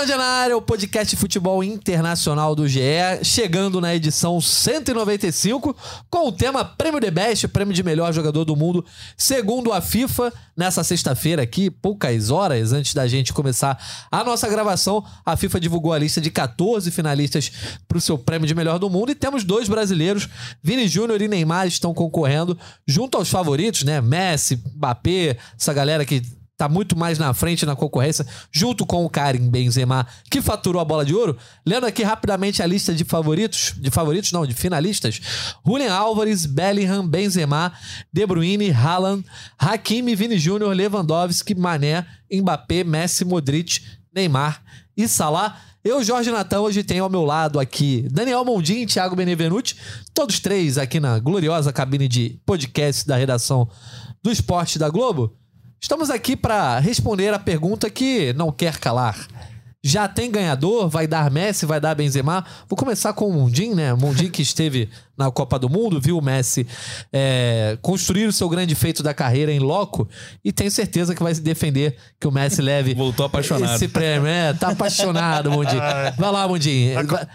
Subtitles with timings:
[0.00, 2.80] Gringolândia na área, o podcast de futebol internacional do GE,
[3.22, 5.76] chegando na edição 195,
[6.08, 8.82] com o tema Prêmio The Best, prêmio de melhor jogador do mundo,
[9.14, 10.32] segundo a FIFA.
[10.56, 13.78] Nessa sexta-feira aqui, poucas horas antes da gente começar
[14.10, 17.52] a nossa gravação, a FIFA divulgou a lista de 14 finalistas
[17.86, 20.30] para o seu prêmio de melhor do mundo e temos dois brasileiros,
[20.62, 24.00] Vini Júnior e Neymar, estão concorrendo junto aos favoritos, né?
[24.00, 26.22] Messi, Mbappé, essa galera que
[26.60, 30.84] tá muito mais na frente na concorrência, junto com o Karim Benzema, que faturou a
[30.84, 31.38] bola de ouro.
[31.64, 35.22] Lendo aqui rapidamente a lista de favoritos, de favoritos não, de finalistas.
[35.66, 37.72] Julian Álvares, Bellingham, Benzema,
[38.12, 39.24] De Bruyne, Haaland,
[39.58, 43.80] Hakimi, Vini Júnior, Lewandowski, Mané, Mbappé, Messi, Modric,
[44.14, 44.62] Neymar
[44.94, 45.56] e Salah.
[45.82, 49.78] Eu, Jorge Natan, hoje tenho ao meu lado aqui Daniel Mondin e Thiago Benevenuti,
[50.12, 53.66] todos três aqui na gloriosa cabine de podcast da redação
[54.22, 55.39] do Esporte da Globo.
[55.82, 59.26] Estamos aqui para responder a pergunta que não quer calar.
[59.82, 60.90] Já tem ganhador?
[60.90, 61.64] Vai dar Messi?
[61.64, 62.44] Vai dar Benzema?
[62.68, 63.94] Vou começar com o Mundim, né?
[63.94, 66.66] Mundim que esteve na Copa do Mundo, viu o Messi
[67.12, 70.08] é, construir o seu grande feito da carreira em loco
[70.44, 73.74] e tenho certeza que vai se defender que o Messi leve Voltou apaixonado.
[73.74, 74.26] esse prêmio.
[74.26, 75.76] É, tá apaixonado, Mundim.
[76.18, 76.90] Vai lá, Mundim.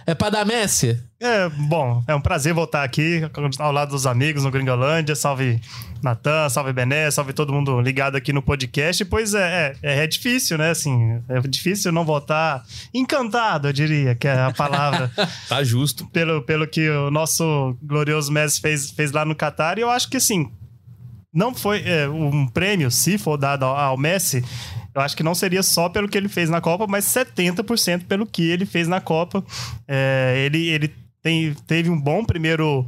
[0.05, 0.99] É pra dar Messi?
[1.19, 3.21] É, bom, é um prazer voltar aqui
[3.57, 5.15] ao lado dos amigos no Gringolândia.
[5.15, 5.61] Salve
[6.03, 9.03] Natan, salve Bené, salve todo mundo ligado aqui no podcast.
[9.05, 10.71] Pois é, é, é difícil, né?
[10.71, 12.63] Assim, é difícil não voltar
[12.93, 15.11] encantado, eu diria, que é a palavra.
[15.47, 16.05] Tá justo.
[16.07, 19.77] pelo, pelo que o nosso glorioso Messi fez, fez lá no Qatar.
[19.77, 20.51] E eu acho que, assim,
[21.33, 24.43] não foi é, um prêmio, se for dado ao, ao Messi,
[24.93, 28.25] eu acho que não seria só pelo que ele fez na Copa, mas 70% pelo
[28.25, 29.43] que ele fez na Copa.
[29.87, 32.85] É, ele, ele tem, teve um bom primeiro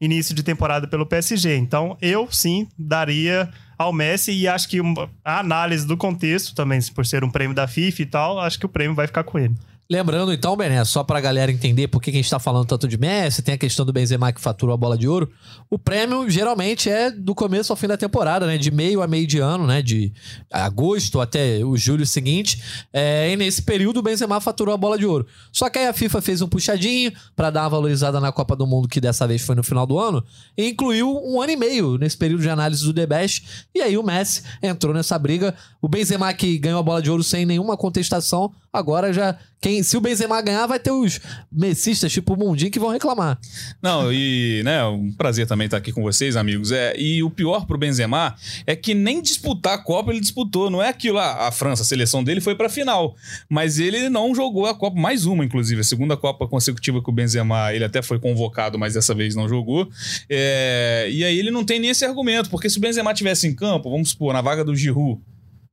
[0.00, 1.56] início de temporada pelo PSG.
[1.56, 6.80] Então, eu sim daria ao Messi e acho que uma- a análise do contexto também,
[6.94, 9.38] por ser um prêmio da FIFA e tal, acho que o prêmio vai ficar com
[9.38, 9.54] ele.
[9.92, 12.96] Lembrando então, Bené, só pra galera entender por que a gente tá falando tanto de
[12.96, 15.28] Messi, tem a questão do Benzema que faturou a bola de ouro.
[15.68, 18.56] O prêmio geralmente é do começo ao fim da temporada, né?
[18.56, 19.82] De meio a meio de ano, né?
[19.82, 20.12] De
[20.48, 22.62] agosto até o julho seguinte.
[22.92, 25.26] É, e nesse período o Benzema faturou a bola de ouro.
[25.50, 28.68] Só que aí a FIFA fez um puxadinho pra dar uma valorizada na Copa do
[28.68, 30.24] Mundo, que dessa vez foi no final do ano,
[30.56, 33.66] e incluiu um ano e meio nesse período de análise do The Best.
[33.74, 35.52] E aí o Messi entrou nessa briga.
[35.82, 39.94] O Benzema que ganhou a bola de ouro sem nenhuma contestação, agora já quem, se
[39.94, 41.20] o Benzema ganhar, vai ter os
[41.52, 43.38] messistas, tipo o Mundinho, que vão reclamar.
[43.82, 46.72] Não, e, né, um prazer também estar aqui com vocês, amigos.
[46.72, 48.34] É, e o pior pro Benzema
[48.66, 50.70] é que nem disputar a Copa ele disputou.
[50.70, 53.14] Não é aquilo lá, a França, a seleção dele foi pra final.
[53.50, 55.82] Mas ele não jogou a Copa, mais uma, inclusive.
[55.82, 59.46] A segunda Copa consecutiva que o Benzema, ele até foi convocado, mas dessa vez não
[59.46, 59.90] jogou.
[60.26, 63.54] É, e aí ele não tem nem esse argumento, porque se o Benzema tivesse em
[63.54, 65.20] campo, vamos supor, na vaga do Giroud,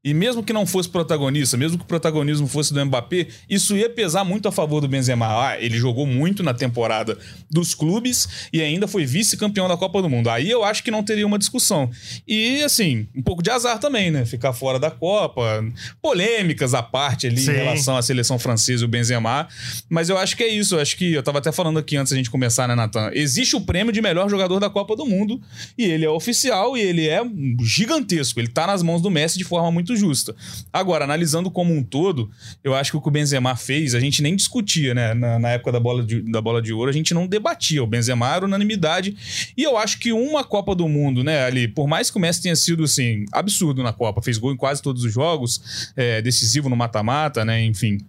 [0.07, 3.90] e mesmo que não fosse protagonista, mesmo que o protagonismo fosse do Mbappé, isso ia
[3.90, 5.28] pesar muito a favor do Benzema.
[5.28, 7.18] Ah, ele jogou muito na temporada
[7.51, 10.29] dos clubes e ainda foi vice-campeão da Copa do Mundo.
[10.29, 11.91] Aí eu acho que não teria uma discussão.
[12.25, 14.23] E, assim, um pouco de azar também, né?
[14.23, 15.62] Ficar fora da Copa,
[16.01, 17.51] polêmicas à parte ali Sim.
[17.51, 19.45] em relação à seleção francesa e o Benzema.
[19.89, 20.75] Mas eu acho que é isso.
[20.75, 23.12] Eu acho que eu tava até falando aqui antes da gente começar, né, Natan?
[23.13, 25.41] Existe o prêmio de melhor jogador da Copa do Mundo
[25.78, 27.22] e ele é oficial e ele é
[27.62, 28.39] gigantesco.
[28.39, 30.35] Ele tá nas mãos do Messi de forma muito justa.
[30.71, 32.29] Agora, analisando como um todo,
[32.63, 35.13] eu acho que o que o Benzema fez, a gente nem discutia, né?
[35.13, 37.83] Na, na época da bola, de, da bola de ouro, a gente não debatia.
[37.83, 39.15] O Benzema era unanimidade.
[39.57, 42.41] E eu acho que uma Copa do Mundo, né, ali, por mais que o Messi
[42.41, 46.69] tenha sido, assim, absurdo na Copa, fez gol em quase todos os jogos, é, decisivo
[46.69, 47.63] no mata-mata, né?
[47.63, 47.99] Enfim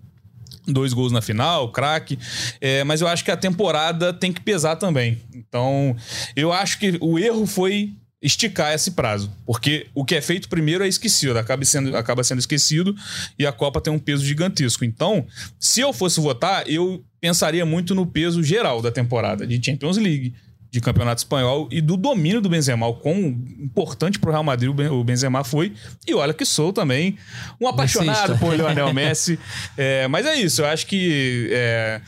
[0.72, 2.18] dois gols na final, craque.
[2.60, 5.18] É, mas eu acho que a temporada tem que pesar também.
[5.34, 5.96] Então,
[6.36, 9.32] eu acho que o erro foi esticar esse prazo.
[9.46, 12.94] Porque o que é feito primeiro é esquecido, acaba sendo, acaba sendo esquecido
[13.38, 14.84] e a Copa tem um peso gigantesco.
[14.84, 15.26] Então,
[15.58, 20.34] se eu fosse votar, eu pensaria muito no peso geral da temporada, de Champions League,
[20.70, 23.18] de Campeonato Espanhol e do domínio do Benzema, o quão
[23.58, 25.72] importante pro Real Madrid o o Benzema foi.
[26.06, 27.16] E olha que sou também
[27.60, 28.38] um apaixonado Messista.
[28.38, 29.38] por Lionel Messi.
[29.76, 32.00] É, mas é isso, eu acho que é,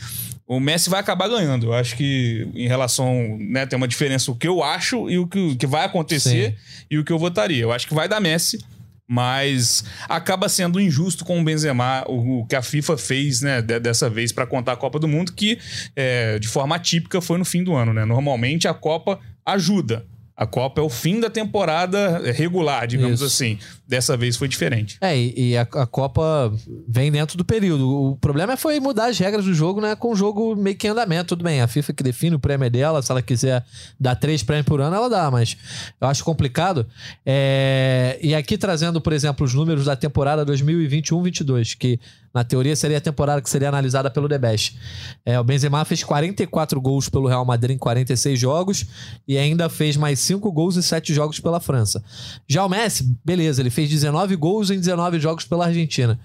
[0.53, 1.67] o Messi vai acabar ganhando.
[1.67, 5.25] Eu acho que em relação, né, tem uma diferença o que eu acho e o
[5.27, 6.57] que, o que vai acontecer
[6.91, 7.63] e o que eu votaria.
[7.63, 8.59] Eu acho que vai dar Messi,
[9.09, 13.79] mas acaba sendo injusto com o Benzema o, o que a FIFA fez, né, de-
[13.79, 15.57] dessa vez para contar a Copa do Mundo, que
[15.95, 18.05] é, de forma atípica foi no fim do ano, né?
[18.05, 20.05] Normalmente a Copa ajuda.
[20.41, 23.25] A Copa é o fim da temporada regular, digamos Isso.
[23.27, 23.59] assim.
[23.87, 24.97] Dessa vez foi diferente.
[24.99, 26.51] É, e, e a, a Copa
[26.89, 27.87] vem dentro do período.
[27.87, 29.95] O problema foi mudar as regras do jogo, né?
[29.95, 31.37] Com o jogo meio que em andamento.
[31.37, 33.03] Tudo bem, a FIFA que define o prêmio é dela.
[33.03, 33.63] Se ela quiser
[33.99, 35.59] dar três prêmios por ano, ela dá, mas
[36.01, 36.87] eu acho complicado.
[37.27, 42.01] É, e aqui trazendo, por exemplo, os números da temporada 2021-22, que
[42.33, 44.79] Na teoria, seria a temporada que seria analisada pelo The Best.
[45.25, 48.87] É, o Benzema fez 44 gols pelo Real Madrid em 46 jogos
[49.27, 52.03] e ainda fez mais 5 gols e 7 jogos pela França.
[52.47, 56.19] Já o Messi, beleza, ele fez 19 gols em 19 jogos pela Argentina.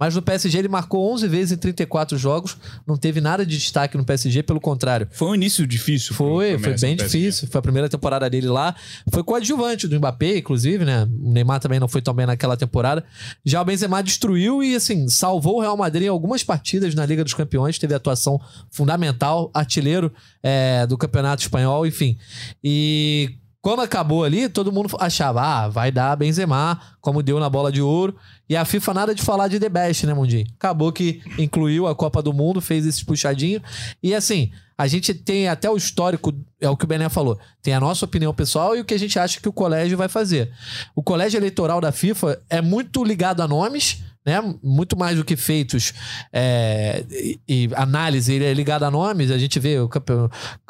[0.00, 2.56] Mas no PSG ele marcou 11 vezes em 34 jogos,
[2.86, 5.06] não teve nada de destaque no PSG, pelo contrário.
[5.10, 6.14] Foi um início difícil.
[6.14, 7.46] Foi, foi bem difícil.
[7.48, 8.74] Foi a primeira temporada dele lá.
[9.12, 11.06] Foi coadjuvante do Mbappé, inclusive, né?
[11.22, 13.04] O Neymar também não foi tão bem naquela temporada.
[13.44, 17.22] Já o Benzema destruiu e, assim, salvou o Real Madrid em algumas partidas na Liga
[17.22, 17.78] dos Campeões.
[17.78, 20.10] Teve atuação fundamental, artilheiro
[20.42, 22.16] é, do Campeonato Espanhol, enfim.
[22.64, 27.70] E quando acabou ali, todo mundo achava, ah, vai dar Benzema, como deu na bola
[27.70, 28.16] de ouro.
[28.50, 30.44] E a FIFA nada de falar de The Best, né, Mundinho?
[30.58, 33.62] Acabou que incluiu a Copa do Mundo, fez esse puxadinho.
[34.02, 37.38] E assim, a gente tem até o histórico, é o que o Bené falou.
[37.62, 40.08] Tem a nossa opinião pessoal e o que a gente acha que o colégio vai
[40.08, 40.50] fazer.
[40.96, 44.54] O colégio eleitoral da FIFA é muito ligado a nomes, né?
[44.62, 45.92] Muito mais do que feitos
[46.32, 49.30] é, e, e análise, ele é ligado a nomes.
[49.30, 50.10] A gente vê o, cap-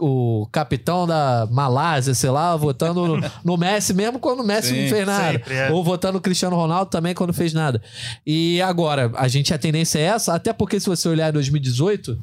[0.00, 4.82] o capitão da Malásia, sei lá, votando no, no Messi, mesmo quando o Messi Sim,
[4.82, 5.32] não fez nada.
[5.32, 5.70] sempre, é.
[5.70, 7.82] Ou votando no Cristiano Ronaldo também quando fez nada.
[8.26, 12.18] E agora, a gente a tendência é essa, até porque se você olhar em 2018,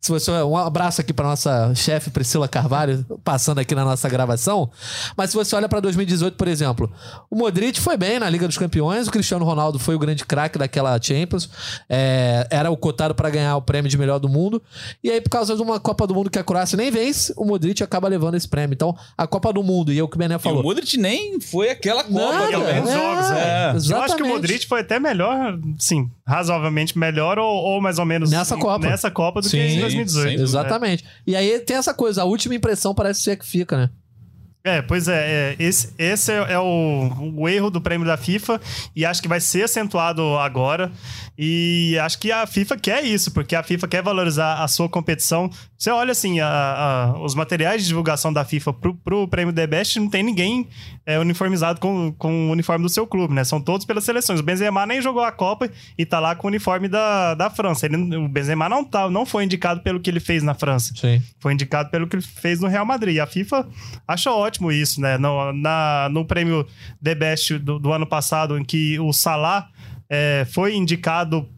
[0.00, 4.70] se você um abraço aqui para nossa chefe Priscila Carvalho passando aqui na nossa gravação,
[5.16, 6.90] mas se você olha para 2018, por exemplo,
[7.30, 10.58] o Modric foi bem na Liga dos Campeões, o Cristiano Ronaldo foi o grande craque
[10.58, 11.50] daquela Champions,
[11.88, 14.62] é, era o cotado para ganhar o prêmio de melhor do mundo,
[15.04, 17.44] e aí por causa de uma Copa do Mundo que a Croácia nem vence, o
[17.44, 18.72] Modric acaba levando esse prêmio.
[18.74, 20.62] Então, a Copa do Mundo e é o que o Bené E o falou.
[20.62, 23.94] Modric nem foi aquela Copa Nada, jogos, é.
[23.94, 24.26] Eu acho que o.
[24.28, 28.88] Modric foi até melhor, sim, razoavelmente melhor ou, ou mais ou menos Nessa Copa.
[28.88, 30.28] nessa Copa do que Sim, em 2018.
[30.28, 30.42] sem dúvida.
[30.42, 31.04] Exatamente.
[31.26, 33.90] E aí tem essa coisa, a última impressão parece ser que fica, né?
[34.62, 38.60] É, pois é, é, esse, esse é, é o, o erro do prêmio da FIFA
[38.94, 40.92] e acho que vai ser acentuado agora.
[41.38, 45.48] E acho que a FIFA quer isso, porque a FIFA quer valorizar a sua competição.
[45.78, 46.46] Você olha assim, a-
[47.14, 50.68] a- os materiais de divulgação da FIFA pro, pro prêmio The Best, não tem ninguém
[51.06, 53.42] é, uniformizado com, com o uniforme do seu clube, né?
[53.44, 54.40] São todos pelas seleções.
[54.40, 57.86] O Benzema nem jogou a Copa e tá lá com o uniforme da, da França.
[57.86, 61.22] Ele, o Benzema não, tá, não foi indicado pelo que ele fez na França Sim.
[61.40, 63.16] foi indicado pelo que ele fez no Real Madrid.
[63.16, 63.66] E a FIFA
[64.06, 65.18] acha ótimo isso, né?
[65.18, 66.66] No, na, no prêmio
[67.02, 69.68] The Best do, do ano passado, em que o Salah
[70.10, 71.48] é, foi indicado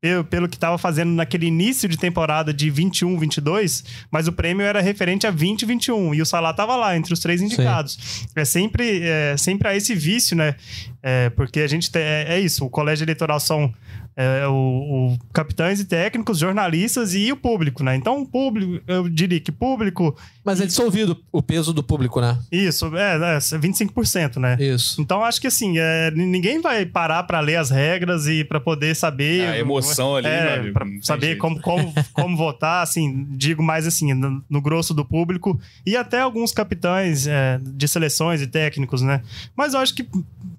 [0.00, 4.64] pelo, pelo que estava fazendo naquele início de temporada de 21, 22, mas o prêmio
[4.64, 8.26] era referente a 20, 21 e o Salah estava lá entre os três indicados.
[8.34, 10.54] É sempre, é, sempre há esse vício, né?
[11.02, 13.72] É, porque a gente tem, é, é isso, o colégio eleitoral são
[14.18, 17.94] é, o, o capitães e técnicos, jornalistas e o público, né?
[17.94, 20.16] Então, o público, eu diria que público,
[20.48, 22.38] Mas é dissolvido o peso do público, né?
[22.50, 24.56] isso, é, é 25%, né?
[24.58, 24.98] Isso.
[24.98, 28.96] Então, acho que assim, é, ninguém vai parar para ler as regras e para poder
[28.96, 29.46] saber.
[29.46, 31.38] A emoção ali, é, velho, pra saber jeito.
[31.38, 36.20] como, como, como votar, assim, digo mais assim, no, no grosso do público e até
[36.20, 39.20] alguns capitães é, de seleções e técnicos, né?
[39.54, 40.08] Mas eu acho que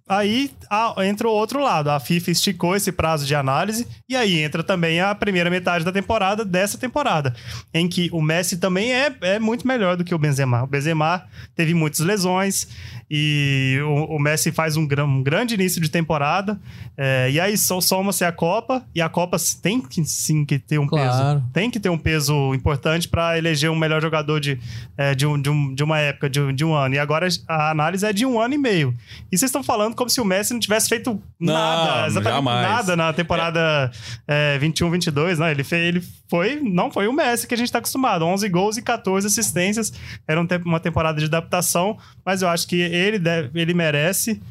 [0.07, 1.89] aí ah, entra o outro lado.
[1.89, 5.91] A FIFA esticou esse prazo de análise e aí entra também a primeira metade da
[5.91, 7.33] temporada dessa temporada,
[7.73, 10.63] em que o Messi também é, é muito melhor do que o Benzema.
[10.63, 11.23] O Benzema
[11.55, 12.67] teve muitas lesões
[13.09, 16.59] e o, o Messi faz um, um grande início de temporada
[16.97, 20.77] é, e aí só soma-se a Copa e a Copa tem que sim que ter
[20.79, 21.39] um Claro.
[21.39, 24.59] peso tem que ter um peso importante para eleger um melhor jogador de,
[24.97, 26.95] é, de, um, de, um- de uma época, de, um- de um ano.
[26.95, 28.93] E agora a análise é de um ano e meio.
[29.31, 32.69] E vocês estão falando como se o Messi não tivesse feito Não, nada, exatamente jamais.
[32.69, 33.91] nada na temporada
[34.27, 35.39] é, 21, 22.
[35.39, 35.51] Né?
[35.51, 38.23] Ele, fez, ele foi, não foi o Messi que a gente está acostumado.
[38.25, 39.91] 11 gols e 14 assistências.
[40.27, 44.41] Era um tempo- uma temporada de adaptação, mas eu acho que ele, deve, ele merece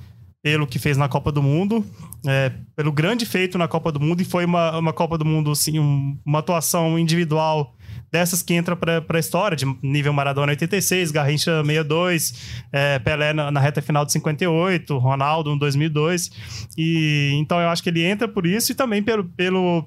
[0.42, 1.84] pelo que fez na Copa do Mundo,
[2.26, 5.50] é, pelo grande feito na Copa do Mundo, e foi uma, uma Copa do Mundo,
[5.50, 7.74] assim, um- uma atuação individual
[8.10, 13.50] dessas que entra para a história, de nível Maradona 86, Garrincha 62, é, Pelé na,
[13.50, 16.30] na reta final de 58, Ronaldo em 2002.
[16.78, 19.84] E, então eu acho que ele entra por isso e também pelo, pelo,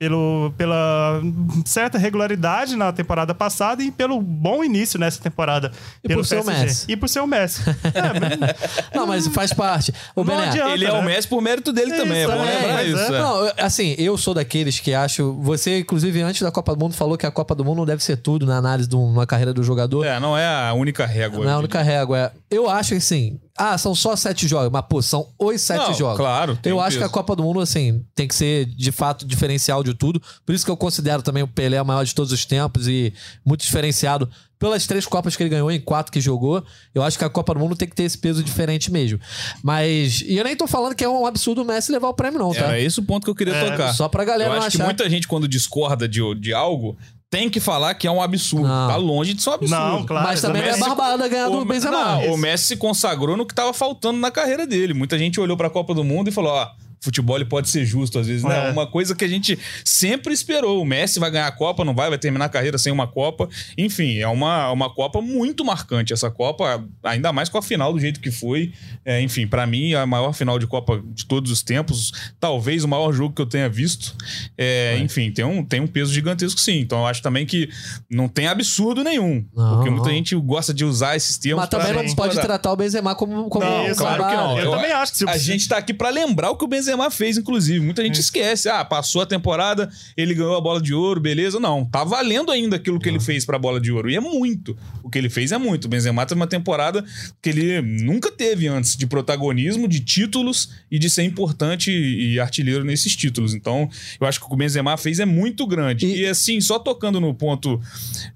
[0.00, 1.20] pelo, pela
[1.66, 5.70] certa regularidade na temporada passada e pelo bom início nessa temporada.
[6.02, 6.44] E pelo por ser o.
[6.46, 6.86] Messi.
[6.88, 7.60] E por ser o Messi.
[7.92, 8.56] É, mas-
[8.94, 9.92] Não, mas faz parte.
[10.16, 10.70] O Bené, adianta.
[10.72, 11.14] Ele é o né?
[11.14, 12.98] Messi por mérito dele também, é bom lembrar mas isso.
[12.98, 13.06] é.
[13.16, 13.18] é.
[13.20, 15.34] Não, assim, eu sou daqueles que acho.
[15.42, 18.02] Você, inclusive, antes da Copa do Mundo, falou que a Copa do Mundo não deve
[18.02, 20.06] ser tudo na análise de uma carreira do jogador.
[20.06, 21.44] É, não é a única régua.
[21.44, 22.18] Não é a única régua.
[22.18, 24.70] é- Eu acho que, assim, ah, são só sete jogos.
[24.72, 26.16] Mas, pô, são os sete Não, jogos.
[26.16, 27.12] claro, tem Eu um acho que a peso.
[27.12, 30.20] Copa do Mundo, assim, tem que ser, de fato, diferencial de tudo.
[30.46, 33.12] Por isso que eu considero também o Pelé o maior de todos os tempos e
[33.44, 36.62] muito diferenciado pelas três Copas que ele ganhou em quatro que jogou.
[36.94, 39.18] Eu acho que a Copa do Mundo tem que ter esse peso diferente mesmo.
[39.62, 40.20] Mas.
[40.22, 42.52] E eu nem tô falando que é um absurdo o Messi levar o prêmio, não,
[42.52, 42.60] tá?
[42.66, 43.92] Era esse o ponto que eu queria É, tocar.
[43.94, 46.96] só pra galera Eu não acho que achar- muita gente, quando discorda de, de algo,
[47.30, 48.66] tem que falar que é um absurdo.
[48.66, 48.88] Não.
[48.88, 49.80] Tá longe de ser um absurdo.
[49.80, 50.26] Não, claro.
[50.26, 51.92] Mas também não é Messi- barbada ganhar do O- Benzema.
[52.16, 54.92] não, o Messi se consagrou no que tava faltando na carreira dele.
[54.92, 56.68] Muita gente olhou pra Copa do Mundo e falou: ó.
[57.00, 58.68] Futebol ele pode ser justo às vezes, né?
[58.68, 58.70] É.
[58.70, 60.82] Uma coisa que a gente sempre esperou.
[60.82, 63.48] O Messi vai ganhar a Copa, não vai, vai terminar a carreira sem uma Copa.
[63.78, 66.12] Enfim, é uma, uma Copa muito marcante.
[66.12, 68.72] Essa Copa, ainda mais com a final do jeito que foi.
[69.04, 72.12] É, enfim, pra mim, a maior final de Copa de todos os tempos.
[72.38, 74.14] Talvez o maior jogo que eu tenha visto.
[74.58, 76.80] É, Enfim, tem um, tem um peso gigantesco, sim.
[76.80, 77.70] Então eu acho também que
[78.10, 79.44] não tem absurdo nenhum.
[79.54, 80.14] Não, porque muita não.
[80.14, 81.62] gente gosta de usar esses termos.
[81.62, 84.58] Mas também não pode tratar o Benzema como, como Não, claro que não.
[84.58, 86.68] Eu, Eu- também acho que se A gente tá aqui pra lembrar o que o
[86.68, 87.80] Benzema fez, inclusive.
[87.80, 88.68] Muita gente esquece.
[88.68, 91.58] Ah, passou a temporada, ele ganhou a bola de ouro, beleza.
[91.60, 94.10] Não, tá valendo ainda aquilo que ele fez pra bola de ouro.
[94.10, 94.76] E é muito.
[95.02, 95.84] O que ele fez é muito.
[95.86, 97.04] O Benzema teve uma temporada
[97.42, 102.84] que ele nunca teve antes de protagonismo, de títulos e de ser importante e artilheiro
[102.84, 103.54] nesses títulos.
[103.54, 103.88] Então,
[104.20, 106.06] eu acho que o que o Benzema fez é muito grande.
[106.06, 107.80] E- E, assim, só tocando no ponto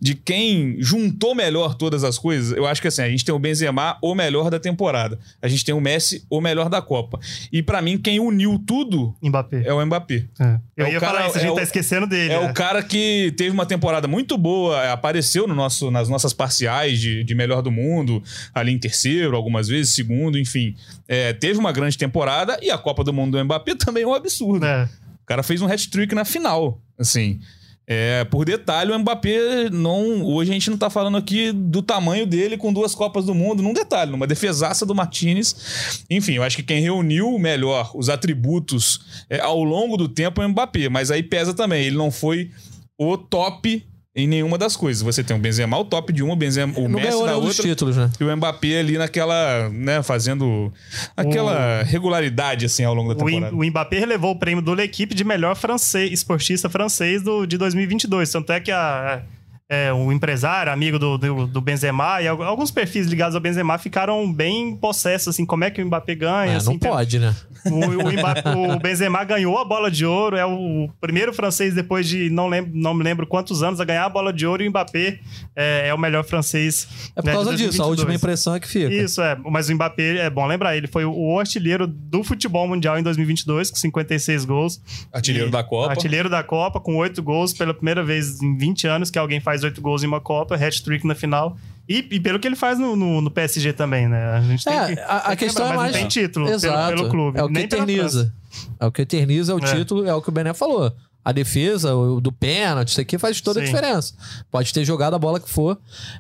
[0.01, 3.39] de quem juntou melhor todas as coisas, eu acho que assim, a gente tem o
[3.39, 5.19] Benzema, o melhor da temporada.
[5.43, 7.21] A gente tem o Messi, o melhor da Copa.
[7.53, 9.63] E pra mim, quem uniu tudo Mbappé.
[9.67, 10.27] é o Mbappé.
[10.41, 10.59] É.
[10.77, 12.33] Eu É o ia cara- falar isso, a gente é tá o- esquecendo dele.
[12.33, 12.51] É né?
[12.51, 17.01] o cara que teve uma temporada muito boa, é, apareceu no nosso, nas nossas parciais
[17.01, 18.23] de, de melhor do mundo,
[18.55, 20.75] ali em terceiro, algumas vezes, segundo, enfim.
[21.09, 24.15] É, teve uma grande temporada e a Copa do Mundo do Mbappé também é um
[24.15, 24.65] absurdo.
[24.67, 24.85] É.
[25.23, 27.41] O cara fez um hat-trick na final, assim.
[27.87, 30.25] É, por detalhe, o Mbappé não.
[30.25, 33.63] Hoje a gente não tá falando aqui do tamanho dele com duas Copas do Mundo,
[33.63, 36.05] num detalhe, numa defesaça do Martinez.
[36.09, 40.47] Enfim, eu acho que quem reuniu melhor os atributos é, ao longo do tempo é
[40.47, 41.85] o Mbappé, mas aí pesa também.
[41.85, 42.51] Ele não foi
[42.99, 43.85] o top
[44.17, 45.03] em nenhuma das coisas.
[45.03, 47.63] Você tem o Benzema, o top de uma, o, Benzema, o Não Messi da outra.
[47.63, 48.11] títulos, né?
[48.21, 50.73] E o Mbappé ali naquela, né, fazendo
[51.17, 53.57] aquela regularidade assim ao longo da O, temporada.
[53.57, 58.31] o Mbappé relevou o prêmio do L'Equipe de melhor francês, esportista francês do, de 2022.
[58.31, 59.23] Tanto é que a,
[59.71, 63.79] é, o empresário, amigo do, do, do Benzema, e al- alguns perfis ligados ao Benzema
[63.79, 66.53] ficaram bem possessos, assim, como é que o Mbappé ganha.
[66.53, 67.35] É, assim, não pode, né?
[67.67, 72.07] O, o, Mbappé- o Benzema ganhou a bola de ouro, é o primeiro francês depois
[72.07, 74.67] de não, lembro, não me lembro quantos anos a ganhar a bola de ouro e
[74.67, 75.19] o Mbappé
[75.57, 76.87] é, é o melhor francês.
[77.17, 77.89] É por né, causa disso, a 2022.
[77.99, 78.93] última impressão é que fica.
[78.93, 79.35] Isso, é.
[79.51, 83.71] Mas o Mbappé, é bom lembrar, ele foi o artilheiro do futebol mundial em 2022,
[83.71, 84.81] com 56 gols.
[85.11, 85.91] Artilheiro E- da Copa.
[85.91, 89.54] Artilheiro da Copa, com 8 gols, pela primeira vez em 20 anos que alguém faz
[89.63, 91.57] 8 gols em uma Copa, hat-trick na final.
[91.89, 94.25] E, e pelo que ele faz no, no- no PSG também, né?
[94.33, 95.01] A gente tem É, que.
[95.03, 95.93] a, a questão lembrar, é mais.
[95.93, 96.87] Não tem título Exato.
[96.89, 97.39] pelo, pelo clube.
[97.39, 98.35] É o que eterniza.
[98.81, 99.75] É o que eterniza é o É.
[99.77, 100.91] título, é o que o Bené falou.
[101.25, 103.73] A defesa, o do pênalti, isso aqui faz toda a Sim.
[103.73, 104.13] diferença.
[104.51, 105.79] Pode ter jogado a bola que for.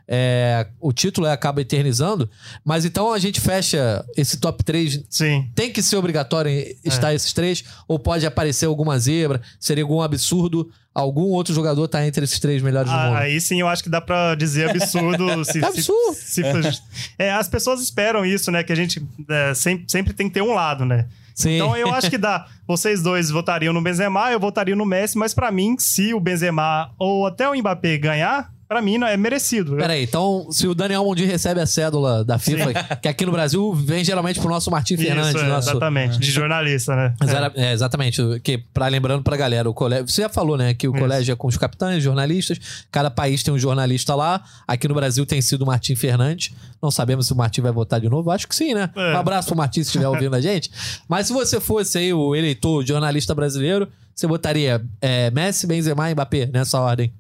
[0.09, 2.29] é, o título acaba eternizando.
[2.65, 5.49] Mas então a gente fecha esse top 3 Sim.
[5.55, 6.75] tem que ser obrigatório É.
[6.85, 7.65] estar esses três?
[7.87, 9.43] Ou pode aparecer alguma zebra?
[9.61, 10.71] Seria algum absurdo?
[10.95, 13.17] Algum outro jogador tá entre esses três melhores do Ah, mundo?
[13.17, 15.45] aí sim eu acho que dá pra dizer absurdo.
[15.45, 16.15] se, É absurdo.
[16.15, 16.83] se- se-
[17.19, 18.63] é, as pessoas esperam isso, né?
[18.63, 21.07] Que a gente é, sempre, sempre tem que ter um lado, né?
[21.35, 21.57] Sim.
[21.57, 22.47] Então eu acho que dá.
[22.67, 26.93] Vocês dois votariam no Benzema, eu votaria no Messi, mas pra mim, se o Benzema
[26.99, 29.77] ou até o Mbappé ganhar, pra mim não é merecido.
[29.77, 33.73] Peraí, então, se o Daniel Mondi recebe a cédula da FIFA, que aqui no Brasil
[33.75, 35.71] vem geralmente pro nosso Martim Fernandes, Isso, é, nosso.
[35.71, 37.15] exatamente, de jornalista, né?
[37.57, 37.67] É.
[37.67, 38.23] é, exatamente.
[38.43, 40.09] Que, pra, lembrando pra galera, o colégio.
[40.09, 40.75] Você já falou, né?
[40.75, 41.01] Que o Isso.
[41.01, 42.59] colégio é com os capitães, jornalistas.
[42.91, 44.43] Cada país tem um jornalista lá.
[44.67, 46.53] Aqui no Brasil tem sido o Martim Fernandes.
[46.83, 48.31] Não sabemos se o Martim vai votar de novo.
[48.31, 48.91] Acho que sim, né?
[48.95, 49.15] É.
[49.15, 50.71] Um abraço pro Martim se estiver ouvindo a gente.
[51.09, 56.15] Mas se você fosse aí o eleitor jornalista brasileiro, você votaria é, Messi, Benzema e
[56.15, 57.13] Mbappé nessa ordem.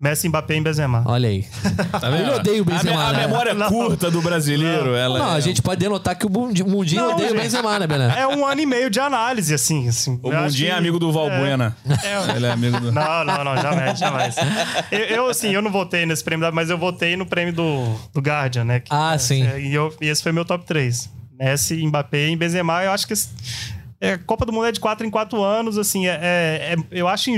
[0.00, 1.02] Messi, Mbappé e Benzema.
[1.06, 1.44] Olha aí.
[2.00, 2.28] Tá vendo?
[2.30, 3.26] Eu odeio o a, Benzema, me- a né?
[3.26, 3.68] memória Não.
[3.68, 5.36] curta do brasileiro, ela Não, é...
[5.36, 7.42] a gente pode denotar que o Mundi- o Mundinho Não, odeia o gente.
[7.42, 8.18] Benzema, né, Bené?
[8.18, 9.88] É um ano e meio de análise, assim.
[9.88, 10.20] assim.
[10.22, 11.12] O Eu Mundinho é que- amigo do é.
[11.12, 11.76] Valbuena.
[12.02, 12.92] É, Ele é amigo do...
[12.92, 14.36] Não, não, não, jamais, jamais.
[14.90, 18.20] Eu, eu, assim, eu não votei nesse prêmio, mas eu votei no prêmio do, do
[18.20, 18.80] Guardian, né?
[18.80, 19.46] Que- Ah, sim.
[19.46, 21.08] é, e, eu- e esse foi meu top 3.
[21.38, 23.12] Messi, Mbappé e Benzema, eu acho que...
[23.12, 23.28] esse-
[24.00, 27.08] É, Copa do Mundo é de 4 em 4 anos, assim, é, é- é- eu
[27.08, 27.30] acho...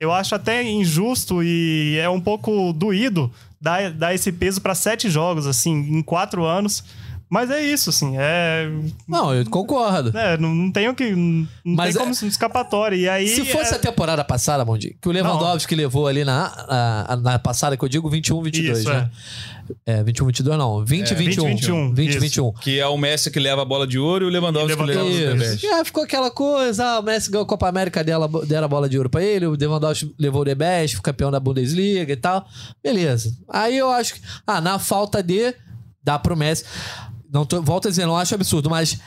[0.00, 3.30] Eu acho até injusto e é um pouco doído
[3.60, 6.82] dar, dar esse peso para sete jogos, assim, em quatro anos.
[7.30, 8.68] Mas é isso, assim, é...
[9.06, 10.16] Não, eu concordo.
[10.18, 11.12] é não, não tem o que...
[11.12, 12.96] Não Mas tem é- como escapatória.
[12.96, 13.28] E aí...
[13.28, 17.38] Se fosse é- a temporada passada, Mondi, que o Lewandowski levou ali na, na, na
[17.38, 19.08] passada, que eu digo 21, 22, Isso, né?
[19.86, 21.44] É, 21, 22 não, 20, É, 21.
[21.44, 22.20] 20, 20, isso.
[22.20, 22.52] 21.
[22.54, 24.82] Que é o Messi que leva a bola de ouro e o Lewandowski, E que
[24.82, 25.66] leva Isso.
[25.66, 28.88] É, ficou aquela coisa, ah, o Messi ganhou a Copa América, dela, deram a bola
[28.88, 32.16] de ouro pra ele, o Lewandowski levou o The Best, foi campeão da Bundesliga e
[32.16, 32.44] tal.
[32.82, 33.32] Beleza.
[33.48, 35.54] Aí eu acho que, ah, na falta de,
[36.02, 36.64] dá pro Messi.
[37.32, 38.98] Não tô, volto a dizer, não acho absurdo, mas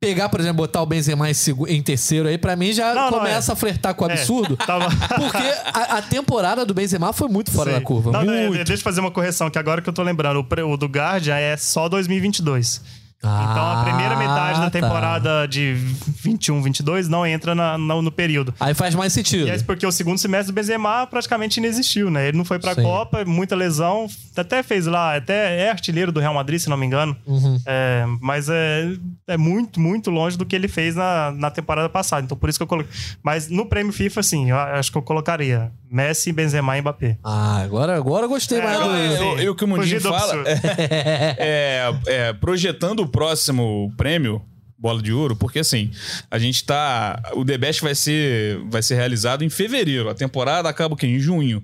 [0.00, 3.50] pegar, por exemplo, botar o Benzema em, terceiro aí, pra mim já Não, não, começa
[3.50, 3.54] é.
[3.54, 4.56] a flertar com o é, absurdo.
[4.64, 4.88] tava...
[4.90, 7.78] Porque a, a temporada do Benzema foi muito fora Sim.
[7.78, 8.12] da curva.
[8.12, 8.64] Não, não, muito.
[8.64, 11.36] Deixa eu fazer uma correção, que agora que eu tô lembrando, o, o do Guardian
[11.36, 12.82] é só 2022.
[13.20, 14.80] Então a primeira metade Ah, da tá.
[14.80, 15.74] temporada de
[16.22, 18.54] 21, 22 não entra na- na- no período.
[18.60, 19.46] Aí faz mais sentido.
[19.48, 22.28] E é porque o segundo semestre do Benzema praticamente inexistiu, né?
[22.28, 22.82] Ele não foi pra Sim.
[22.82, 24.06] Copa, muita lesão,
[24.36, 27.16] até fez lá, até é artilheiro do Real Madrid, se não me engano.
[27.26, 27.60] Uhum.
[27.66, 28.92] É, mas é,
[29.26, 32.22] é muito, muito longe do que ele fez na, na temporada passada.
[32.24, 32.92] Então por isso que eu coloquei.
[33.22, 37.18] Mas no prêmio FIFA, sim, eu acho que eu colocaria Messi, Benzema e Mbappé.
[37.22, 38.84] Ah, agora, agora eu gostei É, mais do...
[38.84, 40.44] Eu, eu que o Mundinho fala
[41.38, 44.42] é, é, projetando o próximo prêmio
[44.78, 45.90] bola de ouro, porque assim,
[46.30, 50.68] a gente tá, o The Best vai ser vai ser realizado em fevereiro, a temporada
[50.68, 51.06] acaba o quê?
[51.06, 51.62] Em junho,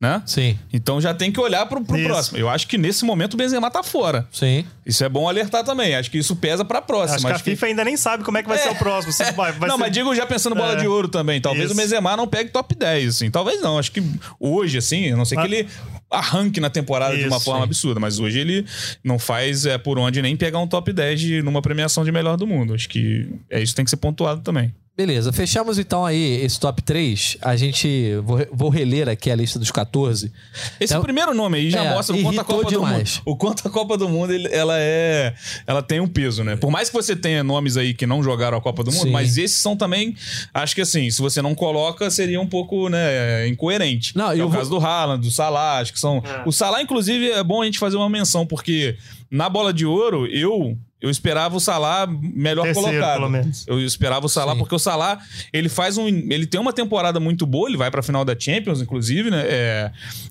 [0.00, 0.22] né?
[0.26, 2.06] Sim, Então já tem que olhar pro, pro Isso.
[2.06, 2.38] próximo.
[2.38, 4.28] Eu acho que nesse momento o Benzema tá fora.
[4.30, 4.64] sim.
[4.84, 5.96] Isso é bom alertar também.
[5.96, 7.30] Acho que isso pesa pra próxima.
[7.30, 9.12] Acho que a FIFA ainda nem sabe como é que vai ser o próximo.
[9.12, 10.76] Se vai, vai não, ser- mas digo já pensando bola É.
[10.76, 11.40] de ouro também.
[11.40, 11.74] Talvez Isso.
[11.74, 13.30] o Benzema não pegue top 10, assim.
[13.30, 13.78] Talvez não.
[13.78, 14.00] Acho que
[14.38, 15.68] hoje, assim, a não ser que Mas- ele
[16.08, 17.64] arranque na temporada de uma Isso, forma sim.
[17.64, 17.98] absurda.
[17.98, 18.64] Mas hoje ele
[19.02, 22.36] não faz é, por onde nem pegar um top 10 de, numa premiação de melhor
[22.36, 22.74] do mundo.
[22.74, 24.72] Acho que é isso que tem que ser pontuado também.
[24.96, 27.36] Beleza, fechamos então aí esse top 3.
[27.42, 28.14] A gente.
[28.24, 30.32] Vou, vou reler aqui a lista dos 14.
[30.80, 33.16] Esse Então- primeiro nome aí já É, mostra o quanto a Copa demais.
[33.16, 33.22] do Mundo.
[33.26, 35.34] O quanto a Copa do Mundo ele- ela é.
[35.66, 36.56] Ela tem um peso, né?
[36.56, 39.10] Por mais que você tenha nomes aí que não jogaram a Copa do Mundo, Sim.
[39.10, 40.16] mas esses são também.
[40.54, 44.16] Acho que assim, se você não coloca, seria um pouco, né, incoerente.
[44.16, 46.22] Não, é eu o vou- caso do Haaland, do Salah, acho que são.
[46.24, 46.42] É.
[46.48, 48.96] O Salah, inclusive, é bom a gente fazer uma menção, porque
[49.30, 50.78] na bola de ouro, eu.
[51.00, 53.14] Eu esperava o Salah melhor Terceiro, colocado.
[53.18, 53.64] pelo menos.
[53.68, 54.58] Eu esperava o Salah, Sim.
[54.58, 55.18] porque o Salah,
[55.52, 56.06] ele faz um.
[56.08, 59.44] Ele tem uma temporada muito boa, ele vai pra final da Champions, inclusive, né?
[59.46, 59.90] É,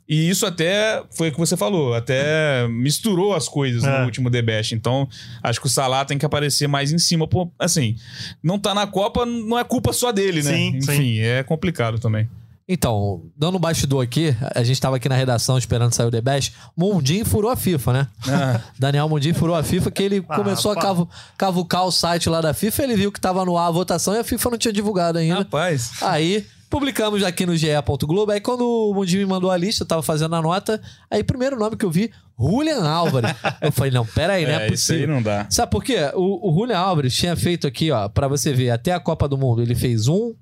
[0.10, 4.00] e isso até foi o que você falou, até misturou as coisas É.
[4.00, 4.74] no último The Best.
[4.74, 5.08] Então,
[5.44, 7.28] acho que o Salah tem que aparecer mais em cima.
[7.28, 7.96] Pô, assim,
[8.42, 10.52] não tá na Copa, não é culpa só dele, né?
[10.52, 11.20] Sim, Enfim, sim.
[11.20, 12.28] é complicado também.
[12.68, 16.20] Então, dando um bastidor aqui, a gente tava aqui na redação esperando sair o The
[16.22, 16.54] Best.
[16.76, 18.08] Mundinho furou a FIFA, né?
[18.28, 18.60] Ah.
[18.80, 22.42] Daniel Mundinho furou a FIFA, que ele Ah, começou a cavu- cavucar o site lá
[22.42, 24.74] da FIFA, ele viu que tava no ar a votação e a FIFA não tinha
[24.74, 25.36] divulgado ainda.
[25.36, 25.92] Rapaz.
[26.02, 27.68] Aí, publicamos aqui no GE.
[28.02, 28.32] Globo.
[28.32, 30.82] Aí, quando o Mundinho me mandou a lista, eu tava fazendo a nota.
[31.12, 33.30] Aí, primeiro nome que eu vi, Julian Álvares.
[33.62, 35.46] eu falei, não, peraí, não é É, isso aí não dá.
[35.52, 35.98] Sabe por quê?
[36.16, 39.38] O, o Julian Álvares tinha feito aqui, ó, pra você ver, até a Copa do
[39.38, 40.34] Mundo, ele fez um,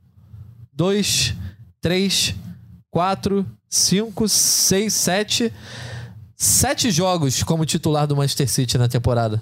[0.73, 1.35] dois,
[1.83, 2.33] três,
[2.89, 5.53] quatro, cinco, seis, sete.
[6.35, 9.39] Sete jogos como titular do Manchester City na temporada.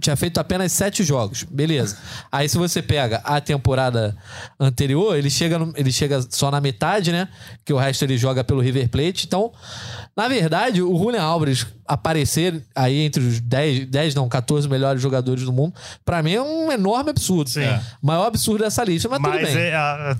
[0.00, 1.42] Tinha feito apenas sete jogos.
[1.44, 1.98] Beleza.
[2.32, 4.16] Aí se você pega a temporada
[4.58, 7.28] anterior, ele chega, no- ele chega só na metade, né?
[7.66, 9.26] Que o resto ele joga pelo River Plate.
[9.26, 9.52] Então,
[10.16, 15.44] na verdade, o Julian Álvares aparecer aí entre os 10, 10 não, 14 melhores jogadores
[15.44, 17.50] do mundo, pra mim é um enorme absurdo.
[17.50, 17.60] Sim.
[17.64, 17.78] É.
[18.00, 19.56] Maior absurdo dessa lista, mas, tudo Mas bem.
[19.64, 19.74] é.
[19.76, 20.16] a-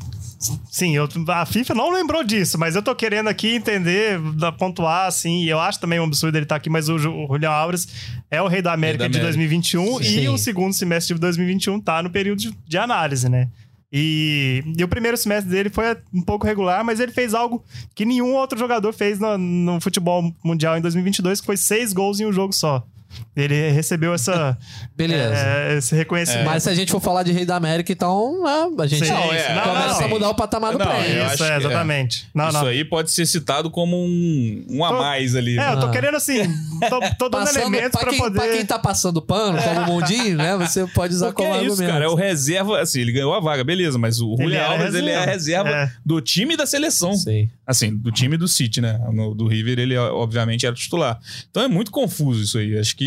[0.71, 5.07] sim, eu, a FIFA não lembrou disso, mas eu tô querendo aqui entender, da- pontuar,
[5.07, 5.43] assim.
[5.45, 7.89] e Eu acho também um absurdo ele estar aqui, mas o, Ju- o Julião Álvares
[8.31, 9.27] é o rei da América da de América.
[9.39, 10.21] 2021 Sim.
[10.21, 13.49] e o segundo semestre de 2021 tá no período de, de análise, né?
[13.97, 18.05] E, e o primeiro semestre dele foi um pouco regular, mas ele fez algo que
[18.05, 22.27] nenhum outro jogador fez no, no futebol mundial em 2022, que foi seis gols em
[22.27, 22.85] um jogo só.
[23.37, 24.57] Ele recebeu essa,
[24.96, 25.35] Beleza.
[25.37, 26.44] é, esse reconhecimento.
[26.46, 29.12] Mas se a gente for falar de Rei da América, então né, a gente Sim,
[29.12, 30.05] Não, é, começa não.
[30.05, 31.27] a mudar o patamar do Não, prêmio.
[31.27, 32.29] Isso, é, exatamente.
[32.35, 32.66] Não, Isso não.
[32.66, 35.55] aí pode ser citado como um, um a Tô- mais ali.
[35.55, 35.72] É, né?
[35.74, 35.90] eu tô Ah.
[35.90, 36.42] querendo assim,
[36.88, 38.38] tô, tô dando Passando, elementos pra, pra, quem, poder.
[38.38, 40.57] pra quem tá passando pano, como o Mundinho, né?
[40.57, 41.92] Você pode usar Porque como é isso, argumento.
[41.92, 42.05] cara.
[42.05, 42.81] É o reserva.
[42.81, 45.68] Assim, ele ganhou a vaga, beleza, mas o era Alves ele é a reserva.
[45.70, 45.90] É.
[46.05, 47.12] do time da seleção.
[47.14, 47.48] Sim.
[47.66, 49.00] Assim, do time do City, né?
[49.12, 51.18] No- do River, ele obviamente era titular.
[51.50, 52.79] Então é muito confuso isso aí.
[52.79, 53.04] Acho que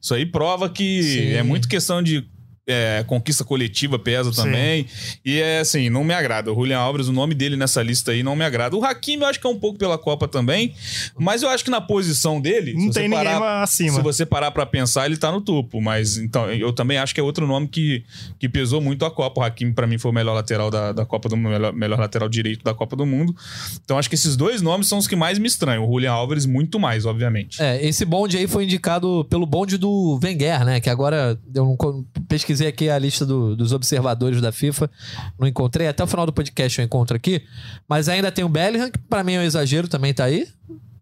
[0.00, 1.32] isso aí prova que Sim.
[1.32, 2.26] é muito questão de
[2.66, 4.86] é, conquista coletiva pesa também.
[5.24, 6.52] E é assim, não me agrada.
[6.52, 8.76] O Julian Alves, o nome dele nessa lista aí não me agrada.
[8.76, 10.74] O Hakimi eu acho que é um pouco pela Copa também,
[11.18, 13.92] mas eu acho que na posição dele, Não se você tem ninguém parar, acima.
[13.96, 17.20] se você parar pra pensar, ele tá no topo, mas então eu também acho que
[17.20, 18.04] é outro nome que,
[18.38, 19.40] que pesou muito a Copa.
[19.40, 21.98] O Hakimi pra mim foi o melhor lateral da, da Copa do Mundo, melhor, melhor
[21.98, 23.34] lateral direito da Copa do Mundo.
[23.84, 25.84] Então acho que esses dois nomes são os que mais me estranham.
[25.88, 27.62] O Julian Alves muito mais, obviamente.
[27.62, 30.80] É, esse bonde aí foi indicado pelo bonde do Wenger, né?
[30.80, 32.04] Que agora eu não co-
[32.56, 34.90] pesquisei aqui a lista do- dos observadores da FIFA,
[35.38, 35.86] não encontrei.
[35.88, 37.42] Até o final do podcast eu encontro aqui.
[37.88, 40.46] Mas ainda tem o Bellingham, que pra mim é um exagero, também tá aí.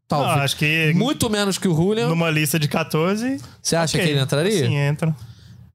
[0.06, 0.38] Talvez.
[0.38, 2.08] acho que Muito menos que o Julian.
[2.08, 3.40] numa lista de 14.
[3.62, 4.66] Você acha ok, que ele entraria?
[4.66, 5.14] Sim, entra.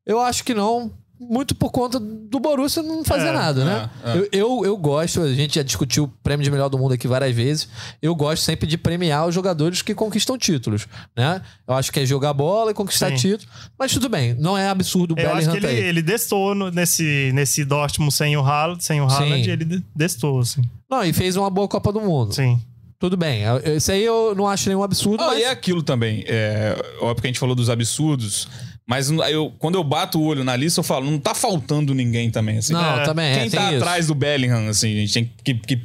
[0.05, 0.91] Eu acho que não.
[1.21, 3.89] Muito por conta do Borussia não fazer É, nada, né?
[4.05, 4.17] é, é.
[4.17, 7.09] Eu, eu, eu gosto, a gente já discutiu o prêmio de melhor do mundo aqui
[7.09, 7.67] várias vezes.
[8.01, 11.41] Eu gosto sempre de premiar os jogadores que conquistam títulos, né?
[11.67, 13.15] Eu acho que é jogar bola e conquistar Sim.
[13.15, 13.51] título.
[13.77, 16.55] Mas tudo bem, não é absurdo o Eu acho Bellingham que tá ele, ele destou
[16.55, 19.51] no- nesse, nesse Dortmund sem o Haaland, sem o Haaland Sim.
[19.51, 20.61] ele de- destou, assim.
[20.89, 22.33] Não, e fez uma boa Copa do Mundo.
[22.33, 22.61] Sim.
[22.97, 23.43] Tudo bem.
[23.77, 25.39] Isso aí eu não acho nenhum absurdo, Ah, mas...
[25.39, 26.23] e é aquilo também.
[26.27, 28.47] É, óbvio que a gente falou dos absurdos,
[28.89, 32.31] mas eu, quando eu bato o olho na lista, eu falo, não tá faltando ninguém
[32.31, 32.57] também.
[32.57, 32.73] Assim.
[32.73, 33.75] Não, É, também é, Quem tá isso.
[33.83, 35.53] atrás do Bellingham, assim, a gente tem que.
[35.53, 35.81] que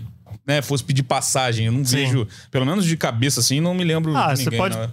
[0.47, 1.67] né, fosse pedir passagem.
[1.67, 1.97] Eu não Sim.
[1.97, 4.59] vejo, pelo menos de cabeça assim, não me lembro Ah, de você ninguém.
[4.59, 4.91] pode- não.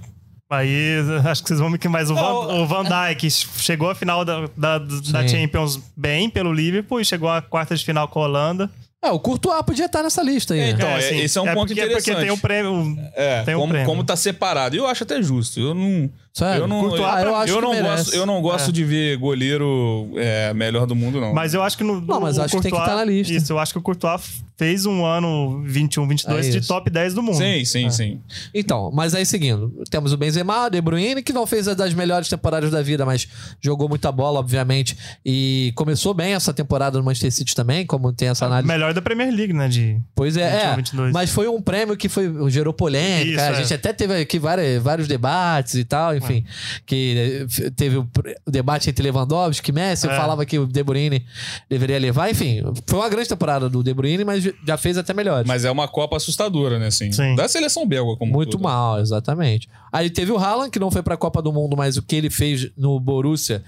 [0.50, 0.97] Aí
[1.30, 2.30] acho que vocês vão que mais o Van,
[2.62, 5.26] o Van Dijk chegou à final da, da, da.
[5.28, 8.69] Champions bem pelo Liverpool e chegou à quarta de final com a Holanda.
[9.02, 10.60] É, o Courtois podia estar nessa lista aí.
[10.60, 12.04] É, então, é- esse é um ponto porque, interessante.
[12.15, 12.97] Porque tem o prêmio.
[13.15, 13.88] É, Tem um como, prêmio.
[13.88, 14.76] como tá separado.
[14.76, 15.58] E eu acho até justo.
[15.60, 16.10] Eu não.
[16.34, 16.63] Sério?
[16.63, 18.72] Eu não, Courtois, eu, eu acho eu não gosto, eu não gosto É.
[18.72, 21.34] de ver goleiro é, melhor do mundo, não.
[21.34, 22.00] Mas eu acho que no.
[22.00, 23.34] Não, mas o acho que tem que Courtois- tá na lista.
[23.34, 27.15] Isso, eu acho que o Courtois fez um ano 21, 22 É de top 10
[27.15, 27.36] do mundo.
[27.36, 28.20] Sim, sim, sim.
[28.54, 32.30] Então, mas aí seguindo, temos o Benzema, De Bruyne, que não fez a das melhores
[32.30, 33.28] temporadas da vida, mas
[33.60, 38.28] jogou muita bola, obviamente, e começou bem essa temporada no Manchester City também, como tem
[38.30, 38.67] essa análise.
[38.67, 39.67] Melhor da Premier League, né?
[39.67, 39.98] De...
[40.15, 41.12] Pois é, 21, é 22.
[41.13, 43.56] mas foi um prêmio que foi, gerou polêmica, Isso, a é.
[43.56, 46.45] gente até teve aqui vários, vários debates e tal, enfim,
[46.86, 48.07] que eh, teve o,
[48.47, 50.15] debate entre Lewandowski e Messi, eu É.
[50.17, 51.25] falava que o De Bruyne
[51.69, 55.47] deveria levar, enfim, foi uma grande temporada do De Bruyne, mas já fez até melhores.
[55.47, 56.88] Mas é uma Copa assustadora, né?
[56.88, 57.36] Assim, Sim.
[57.36, 58.63] Da seleção belga, como Muito todo.
[58.63, 59.67] mal, exatamente.
[59.91, 62.29] Aí teve o Haaland, que não foi pra Copa do Mundo, mas o que ele
[62.29, 63.63] fez no Borussia.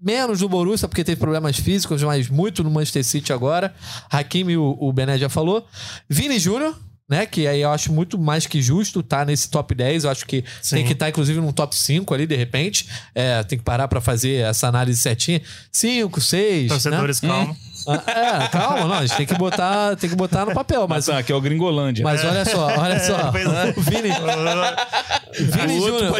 [0.00, 3.74] Menos no Borussia, porque teve problemas físicos, mas muito no Manchester City agora.
[4.10, 5.66] Hakimi, o, o Bené já falou.
[6.08, 7.26] Vini Júnior, né?
[7.26, 10.04] Que aí eu acho muito mais que justo tá nesse top 10.
[10.04, 10.76] Eu acho que Sim.
[10.76, 12.88] tem que estar, inclusive, num top 5 ali, de repente.
[13.14, 15.40] É, tem que parar pra fazer essa análise certinha.
[15.70, 16.68] 5, 6.
[16.68, 17.56] Torcedores, calma.
[17.86, 18.94] É, calma, não.
[18.94, 20.86] A gente tem que botar, tem que botar no papel.
[20.88, 22.02] Mas, Mas ah, aqui é o Gringolândia.
[22.02, 23.16] mas olha só, olha só.
[23.36, 23.74] é.
[23.76, 24.10] O Vini,
[25.38, 26.14] Vini Júnior.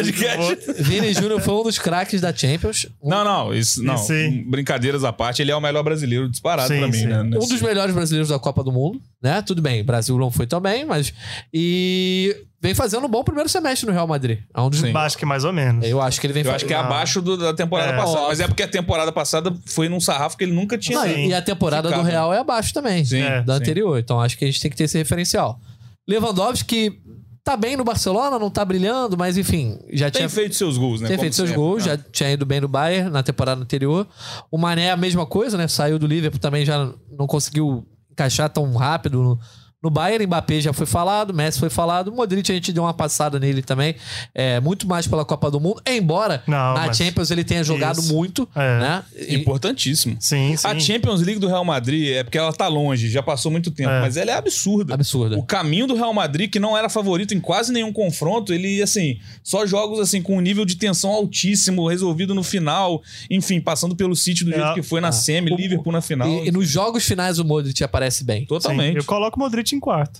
[0.79, 2.87] Vini Júnior foi um dos craques da Champions.
[3.01, 3.95] Um, Não, não, isso não.
[4.09, 4.43] Aí.
[4.47, 7.07] Brincadeiras à parte, ele é o melhor brasileiro disparado Sim, pra mim, sim.
[7.07, 7.21] né?
[7.21, 9.41] um dos melhores brasileiros da Copa do Mundo, né?
[9.41, 11.13] Tudo bem, Brasil não foi tão bem, mas.
[11.53, 14.39] E vem fazendo um bom primeiro semestre no Real Madrid.
[14.53, 14.83] É um dos.
[14.83, 15.85] Acho que mais ou menos.
[15.87, 16.85] Eu acho que ele vem Eu acho que é Não.
[16.85, 17.95] abaixo do- da temporada É.
[17.97, 18.27] passada.
[18.27, 20.97] Mas é porque a temporada passada foi num sarrafo que ele nunca tinha.
[20.99, 22.03] Não, e a temporada Ficado.
[22.03, 23.03] do Real é abaixo também.
[23.05, 23.61] Sim, É, da sim.
[23.61, 23.99] anterior.
[23.99, 25.59] Então acho que a gente tem que ter esse referencial.
[26.07, 26.99] Lewandowski, que
[27.43, 30.99] tá bem no Barcelona, não tá brilhando, mas enfim, já Tem tinha feito seus gols,
[31.01, 31.07] né?
[31.07, 31.91] Tem Como feito seus sempre, gols, né?
[31.95, 34.05] já tinha ido bem no Bayern na temporada anterior.
[34.51, 35.67] O Mané a mesma coisa, né?
[35.67, 39.39] Saiu do Liverpool também, já não conseguiu encaixar tão rápido no,
[39.83, 40.25] no Bayern.
[40.25, 42.11] Mbappé já foi falado, Messi foi falado.
[42.11, 43.95] Modric a gente deu uma passada nele também,
[44.33, 45.81] é, muito mais pela Copa do Mundo.
[45.87, 48.13] Embora Não, na Champions ele tenha jogado Isso.
[48.13, 48.79] muito, É.
[48.79, 49.03] né?
[49.29, 50.17] Importantíssimo.
[50.19, 50.67] Sim, sim.
[50.67, 53.89] A Champions League do Real Madrid é porque ela tá longe, já passou muito tempo,
[53.89, 54.01] É.
[54.01, 54.93] mas ela é absurda.
[54.93, 55.37] Absurda.
[55.37, 59.19] O caminho do Real Madrid, que não era favorito em quase nenhum confronto, ele, assim,
[59.43, 64.15] só jogos assim com um nível de tensão altíssimo, resolvido no final, enfim, passando pelo
[64.15, 64.55] City do É.
[64.57, 66.27] jeito que foi na semi, O- Liverpool na final.
[66.27, 68.41] E, e nos jogos finais o Modric aparece bem.
[68.41, 68.97] Sim, Totalmente.
[68.97, 70.19] Eu coloco o Modric em quarto.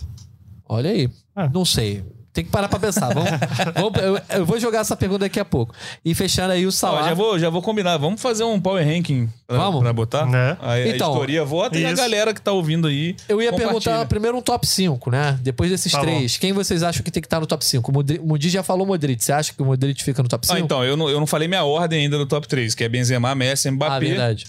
[0.68, 1.10] Olha aí.
[1.36, 1.50] É.
[1.50, 2.04] Não sei.
[2.34, 3.12] Tem que parar pra pensar.
[3.16, 3.32] Vamos,
[3.74, 5.74] vamos- eu, eu vou jogar essa pergunta daqui a pouco.
[6.06, 7.02] E fechando aí o Ó, Salah.
[7.08, 7.98] já, vou, já vou combinar.
[7.98, 9.82] Vamos fazer um power ranking pra, Vamos?
[9.82, 10.28] pra botar?
[10.32, 10.58] É.
[10.62, 12.00] A, a Então, editoria vota e a isso.
[12.00, 13.16] galera que tá ouvindo aí.
[13.28, 15.40] Eu ia perguntar primeiro um top 5, né?
[15.42, 17.92] Depois desses Tá três, quem vocês acham que tem que estar no top 5?
[17.92, 19.24] O Mudi já falou Modric.
[19.24, 20.56] Você acha que o Modric fica no top 5?
[20.56, 22.90] Ah, então, eu não, eu não falei minha ordem ainda do top 3, que é
[22.90, 24.06] Benzema, Messi, Ah, Mbappé.
[24.06, 24.46] verdade.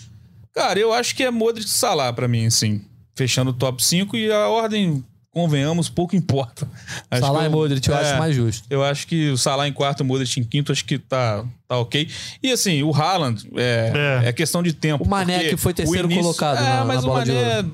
[0.54, 2.82] Cara, eu acho que é Modric e Salah pra mim, assim.
[3.18, 6.68] Fechando o top 5 e a ordem, convenhamos, pouco importa.
[7.11, 8.64] Acho Salah e Modric eu é, acho mais justo.
[8.70, 11.76] Eu acho que o Salah em quarto, o Modric em quinto, acho que tá, tá
[11.78, 12.09] ok.
[12.40, 14.28] E assim, o Haaland é, É.
[14.28, 15.02] é questão de tempo.
[15.04, 17.64] O Mané que foi terceiro início- colocado É, na- mas na o bola de Mané...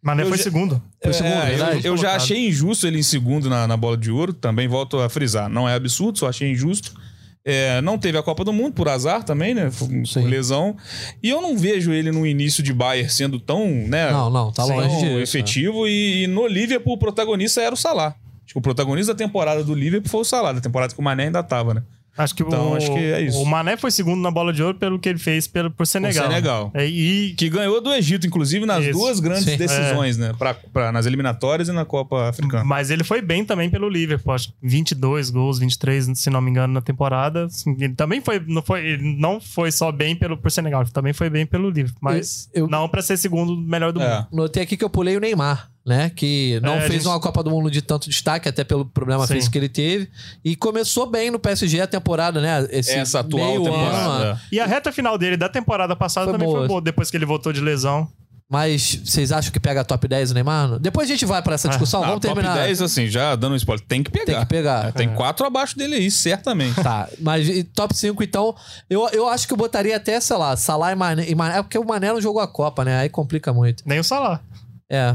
[0.00, 0.80] Mané Eu foi já- segundo.
[1.02, 1.76] Foi segundo, é, verdade?
[1.86, 4.32] eu, eu já achei injusto ele em segundo na, na bola de ouro.
[4.32, 5.48] Também volto a frisar.
[5.48, 6.94] Não é absurdo, só achei injusto.
[7.50, 9.70] É, não teve a Copa do Mundo, por azar também, né?
[9.78, 10.76] Por, por lesão.
[11.22, 14.12] E eu não vejo ele no início de Bayern sendo tão, né?
[14.12, 15.22] Não, não, tá longe disso, né?
[15.22, 15.88] efetivo.
[15.88, 18.14] E, e no Liverpool, o protagonista era o Salah.
[18.44, 21.02] Acho que o protagonista da temporada do Liverpool foi o Salah, da temporada que o
[21.02, 21.82] Mané ainda tava, né?
[22.18, 23.38] Acho que, Então, o, acho que é isso.
[23.40, 26.26] o Mané foi segundo na bola de ouro pelo que ele fez pelo, por Senegal.
[26.28, 26.70] Senegal.
[26.74, 28.92] É, e Que ganhou do Egito, inclusive, nas Isso.
[28.92, 29.56] duas grandes Sim.
[29.56, 30.32] decisões, né?
[30.38, 32.64] Pra, pra- nas eliminatórias e na Copa Africana.
[32.64, 34.34] Mas ele foi bem também pelo Liverpool.
[34.34, 37.46] Acho que 22 gols, 23, se não me engano, na temporada.
[37.78, 38.42] Ele também foi.
[38.46, 41.70] Não foi, ele não foi só bem pelo, por Senegal, ele também foi bem pelo
[41.70, 41.98] Liverpool.
[42.02, 44.16] Mas Eu- eu- não pra ser segundo melhor do É.
[44.16, 44.26] mundo.
[44.32, 46.10] Notei aqui que eu pulei o Neymar, né?
[46.14, 49.26] Que não É, fez gente- uma Copa do Mundo de tanto destaque, até pelo problema
[49.26, 49.34] Sim.
[49.34, 50.08] físico que ele teve.
[50.44, 52.66] E começou bem no PSG a temporada, né?
[52.70, 53.98] Esse Essa atual meio temporada.
[54.24, 54.40] ano.
[54.52, 56.60] E a reta final dele da temporada passada Foi também boa.
[56.60, 58.06] foi boa, depois que ele voltou de lesão.
[58.50, 60.78] Mas vocês acham que pega top 10 o Neymar?
[60.78, 62.02] Depois a gente vai pra essa discussão.
[62.02, 62.54] Ah, Vamos top terminar.
[62.64, 64.24] 10, assim, já dando um spoiler, tem que pegar.
[64.24, 64.86] Tem que pegar.
[64.88, 66.82] É, tem quatro abaixo dele aí, certamente.
[66.82, 68.54] Tá, mas top 5, então,
[68.88, 71.58] eu, eu acho que eu botaria até, sei lá, Salah e Mané, e Mané.
[71.58, 72.98] É porque o Mané não jogou a Copa, né?
[73.00, 73.82] Aí complica muito.
[73.84, 74.40] Nem o Salah.
[74.90, 75.14] É.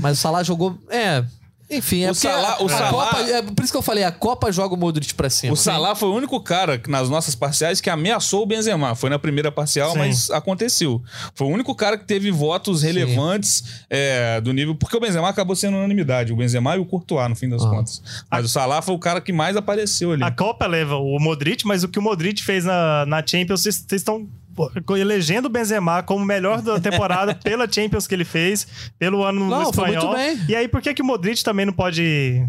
[0.00, 0.78] Mas o Salah jogou.
[0.90, 1.24] É.
[1.70, 3.20] Enfim, é O porque Salah- o a Salah- Copa.
[3.22, 5.54] É por isso que eu falei, a Copa joga o Modric pra cima.
[5.54, 8.94] O Salah foi o único cara que, nas nossas parciais que ameaçou o Benzema.
[8.94, 9.98] Foi na primeira parcial, Sim.
[9.98, 11.02] mas aconteceu.
[11.34, 14.74] Foi o único cara que teve votos relevantes é, do nível.
[14.74, 16.30] Porque o Benzema acabou sendo unanimidade.
[16.30, 17.70] O Benzema e o Courtois, no fim das Ah.
[17.70, 18.02] contas.
[18.30, 20.22] Mas o Salah foi o cara que mais apareceu ali.
[20.22, 23.82] A Copa leva o Modric, mas o que o Modric fez na, na Champions, vocês
[23.90, 24.28] estão
[24.98, 28.66] elegendo o Benzema como melhor da temporada pela Champions que ele fez,
[28.98, 30.16] pelo ano Não, no foi espanhol.
[30.16, 30.44] muito bem.
[30.48, 32.46] E aí, por que, que o Modric também não pode.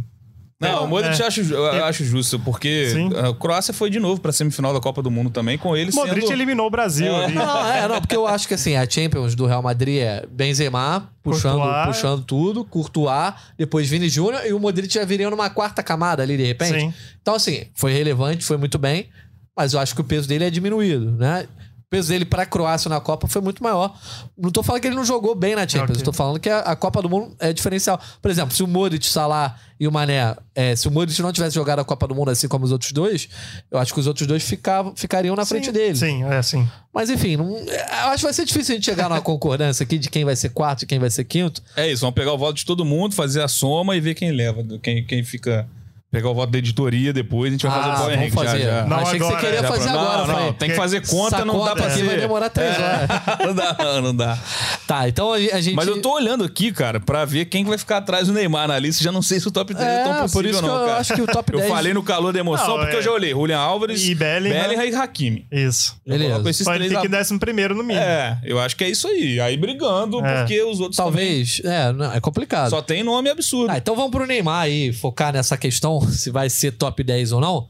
[0.59, 1.23] Não, o Modric é.
[1.23, 3.09] eu acho, eu acho justo, porque Sim.
[3.17, 6.21] a Croácia foi de novo pra semifinal da Copa do Mundo também, com ele Modric
[6.21, 6.33] sendo...
[6.33, 7.13] eliminou o Brasil.
[7.13, 7.33] ali.
[7.33, 11.09] Não, é, não, porque eu acho que assim, a Champions do Real Madrid é Benzema
[11.21, 11.85] puxando, Courtois.
[11.85, 16.37] puxando tudo, Courtois, depois Vini Júnior e o Modric já viria numa quarta camada ali
[16.37, 16.79] de repente.
[16.79, 16.93] Sim.
[17.21, 19.09] Então assim, foi relevante, foi muito bem,
[19.55, 21.47] mas eu acho que o peso dele é diminuído, né?
[21.93, 23.95] O peso dele pra Croácia na Copa foi muito maior.
[24.35, 26.01] Não tô falando que ele não jogou bem na Champions, Ok.
[26.01, 28.01] eu tô falando que a, a Copa do Mundo é diferencial.
[28.19, 31.53] Por exemplo, se o Modric, Salah e o Mané, é, se o Modric não tivesse
[31.53, 33.29] jogado a Copa do Mundo assim como os outros dois,
[33.69, 35.95] eu acho que os outros dois ficavam, ficariam na frente dele.
[35.95, 36.67] Sim, é assim.
[36.91, 39.99] Mas enfim, não- eu acho que vai ser difícil a gente chegar numa concordância aqui
[39.99, 41.61] de quem vai ser quarto e quem vai ser quinto.
[41.75, 44.31] É isso, vamos pegar o voto de todo mundo, fazer a soma e ver quem
[44.31, 45.67] leva, quem, quem fica...
[46.13, 48.33] Pegar o voto da editoria depois, a gente vai fazer o Power Ah, vamos Rank
[48.45, 48.63] já, fazer.
[48.65, 48.85] já.
[48.85, 50.17] Não Achei que agora, você queria já fazer não, agora.
[50.19, 52.03] não, falei, tem que fazer conta, essa não dá pra ser.
[52.05, 53.09] vai demorar três horas.
[53.47, 54.37] não dá, não dá.
[54.85, 55.73] Tá, então a gente...
[55.75, 58.77] Mas eu tô olhando aqui, cara, pra ver quem vai ficar atrás do Neymar na
[58.77, 59.03] lista.
[59.03, 60.75] Já não sei se o top 10 é, É, tão possível, por isso que não,
[60.81, 60.97] eu cara.
[60.99, 62.99] acho que o top 10 Eu falei no calor da emoção, Não, porque é.
[62.99, 63.31] eu já olhei.
[63.31, 64.83] Julian Álvares, E Bellingham.
[64.83, 65.47] e Hakimi.
[65.51, 65.95] Isso.
[66.05, 66.47] Beleza.
[66.47, 68.05] esses Só ele três fica a- em décimo primeiro no mínimo.
[68.05, 69.39] É, eu acho que é isso aí.
[69.39, 70.37] Aí brigando, É.
[70.39, 71.59] porque os outros Talvez...
[71.65, 72.69] É, não, é complicado.
[72.69, 73.67] só tem nome absurdo.
[73.67, 77.41] Tá, então vamos pro Neymar aí, focar nessa questão, se vai ser top 10 ou
[77.41, 77.67] não.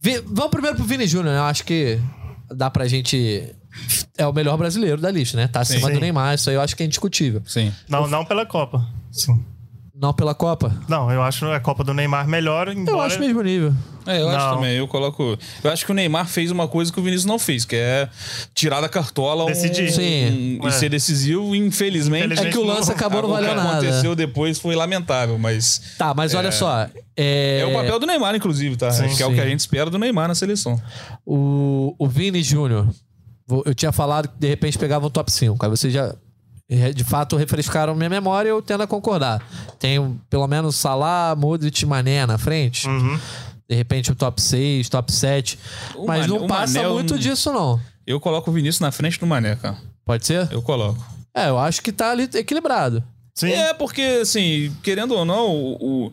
[0.00, 1.38] Vi- Vamos primeiro pro Vini Júnior, né?
[1.38, 1.98] Eu acho que
[2.50, 3.44] dá pra gente...
[4.18, 5.48] É o melhor brasileiro da lista, né?
[5.48, 5.94] Tá acima Sim.
[5.94, 7.42] do Neymar, isso aí eu acho que é indiscutível.
[7.46, 7.72] Sim.
[7.88, 8.86] Não, não pela Copa.
[9.10, 9.42] Sim.
[9.94, 10.74] Não pela Copa.
[10.88, 12.68] Não, eu acho a Copa do Neymar melhor.
[12.68, 13.06] Eu Embora...
[13.06, 13.74] acho mesmo nível.
[14.06, 14.54] É, eu acho Não.
[14.56, 14.76] também.
[14.78, 15.38] Eu coloco.
[15.62, 18.08] Eu acho que o Neymar fez uma coisa que o Vinícius não fez, que é
[18.54, 19.92] tirar da cartola um, Decidir.
[19.92, 20.58] Sim.
[20.60, 20.70] um- e É.
[20.70, 21.54] ser decisivo.
[21.54, 23.70] Infelizmente, Infelizmente É que o lance não- acabou não o que valendo nada.
[23.78, 26.88] aconteceu depois foi lamentável, mas Tá, mas olha só.
[27.14, 28.90] É, é o papel do Neymar, inclusive, tá?
[28.90, 29.14] Sim.
[29.14, 30.80] que é o que a gente espera do Neymar na seleção.
[31.26, 32.88] O, o Vini Júnior.
[33.66, 35.62] Eu tinha falado que de repente pegava um top 5.
[35.64, 36.14] Aí vocês já,
[36.94, 39.42] de fato, refrescaram minha memória e eu tendo a concordar.
[39.78, 42.88] Tem pelo menos Salah, Modric e Mané na frente.
[42.88, 43.18] Uhum.
[43.68, 45.58] De repente o top 6, top 7.
[45.94, 47.80] O Mas Mané- não passa Mané, muito eu- disso, não.
[48.06, 49.76] Eu coloco o Vinícius na frente do Mané, cara.
[50.04, 50.48] Pode ser?
[50.50, 51.02] Eu coloco.
[51.34, 53.02] É, eu acho que tá ali equilibrado.
[53.34, 53.50] Sim.
[53.52, 56.12] É, porque, assim, querendo ou não, o, o,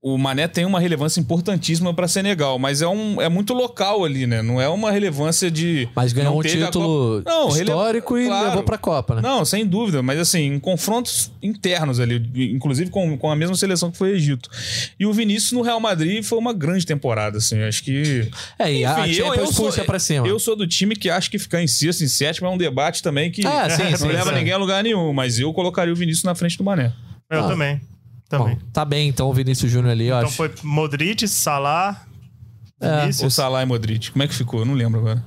[0.00, 4.28] o Mané tem uma relevância importantíssima pra Senegal, mas é, um, é muito local ali,
[4.28, 4.42] né?
[4.42, 5.88] Não é uma relevância de.
[5.94, 8.46] Mas ganhou um a título Não, rele- histórico e claro.
[8.48, 9.22] levou pra Copa, né?
[9.22, 12.22] Não, sem dúvida, mas assim, em confrontos internos ali,
[12.54, 14.48] inclusive com, com a mesma seleção que foi o Egito.
[15.00, 18.30] E o Vinícius no Real Madrid foi uma grande temporada, assim, acho que.
[18.58, 20.28] É, e a Enfim, eu- Champions eu sou- puxa pra cima.
[20.28, 23.02] Eu sou do time que acha que ficar em sexto, em sétimo é um debate
[23.02, 24.36] também que Ah, sim, não sim, leva sim.
[24.38, 26.92] ninguém a lugar nenhum, mas eu colocaria o Vinícius na frente do Mané.
[27.28, 27.48] Eu Ah.
[27.48, 27.80] também.
[28.30, 28.58] Bom, Também.
[28.72, 30.36] tá bem, então o Vinícius Júnior ali, eu Então acho.
[30.36, 32.04] foi Modric, Salah,
[32.80, 33.00] É.
[33.00, 33.24] Vinícius.
[33.24, 34.10] Ou Salah e Modric.
[34.10, 34.60] Como é que ficou?
[34.60, 35.24] Eu não lembro agora.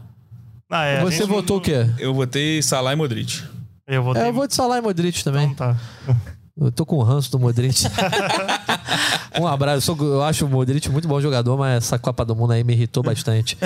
[0.69, 1.89] Ah, é, Você votou o não- quê?
[1.97, 3.43] Eu votei Salah e Modric.
[3.87, 4.21] Eu votei.
[4.23, 5.47] É, eu vou de Salah e Modric também.
[5.49, 6.15] Então tá.
[6.61, 7.85] Eu tô com o ranço do Modric.
[9.39, 9.77] um abraço.
[9.91, 12.63] Eu, sou- eu acho o Modric muito bom jogador, mas essa Copa do Mundo aí
[12.63, 13.57] me irritou bastante.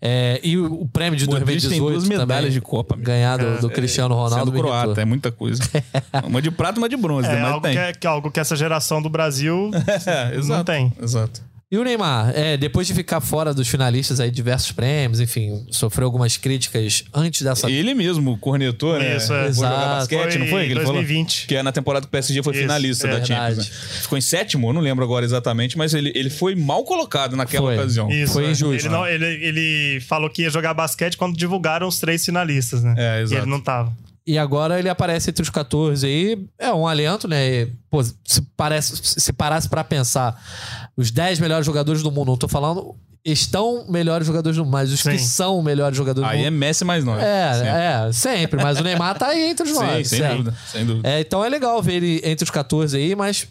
[0.00, 3.06] É, e o, o prêmio de Modric 2018 tem duas medalhas também, de Copa, amigo.
[3.06, 5.62] ganhar do, do Cristiano Ronaldo Sendo croata, é muita coisa.
[6.24, 7.42] uma de prata, uma de bronze, É né?
[7.42, 7.72] mas algo tem.
[7.74, 9.70] que, é, que é algo que essa geração do Brasil
[10.06, 10.48] É, exato.
[10.58, 10.92] não tem.
[11.02, 11.47] Exato.
[11.70, 16.06] E o Neymar, é, depois de ficar fora dos finalistas aí, diversos prêmios, enfim, sofreu
[16.06, 17.70] algumas críticas antes dessa.
[17.70, 19.18] Ele mesmo cornetou, né?
[19.18, 19.44] Isso, é.
[19.44, 19.86] Vou jogar Exato.
[19.86, 20.64] basquete, não foi?
[20.64, 21.34] Que ele 2020.
[21.34, 21.46] falou?
[21.48, 23.58] Que é na temporada que o PSG foi Isso, finalista é da Champions.
[23.68, 23.74] né?
[24.00, 27.66] Ficou em sétimo, eu não lembro agora exatamente, mas ele, ele foi mal colocado naquela
[27.66, 27.74] Foi.
[27.76, 28.10] ocasião.
[28.10, 28.50] Isso, Foi é.
[28.50, 28.86] injusto.
[28.86, 32.94] Ele, não- ele, ele falou que ia jogar basquete quando divulgaram os três finalistas, né?
[32.96, 33.42] É, E exato.
[33.42, 33.92] ele não tava.
[34.28, 36.46] E agora ele aparece entre os 14 aí.
[36.58, 37.48] É um alento, né?
[37.62, 40.38] E, Pô, se, parece, se parasse pra pensar,
[40.94, 42.94] os 10 melhores jogadores do mundo, não tô falando.
[43.24, 45.24] Estão melhores jogadores do mundo, mas os que Sim.
[45.24, 46.58] são melhores jogadores Aí do é mundo.
[46.60, 47.22] Messi mais nós.
[47.22, 47.68] É, Sempre.
[47.68, 48.62] é, sempre.
[48.62, 50.04] Mas o Neymar tá aí entre os Sim, nove.
[50.04, 50.36] sem certo?
[50.36, 51.08] dúvida, sem dúvida.
[51.08, 53.48] É, então é legal ver ele entre os 14 aí, mas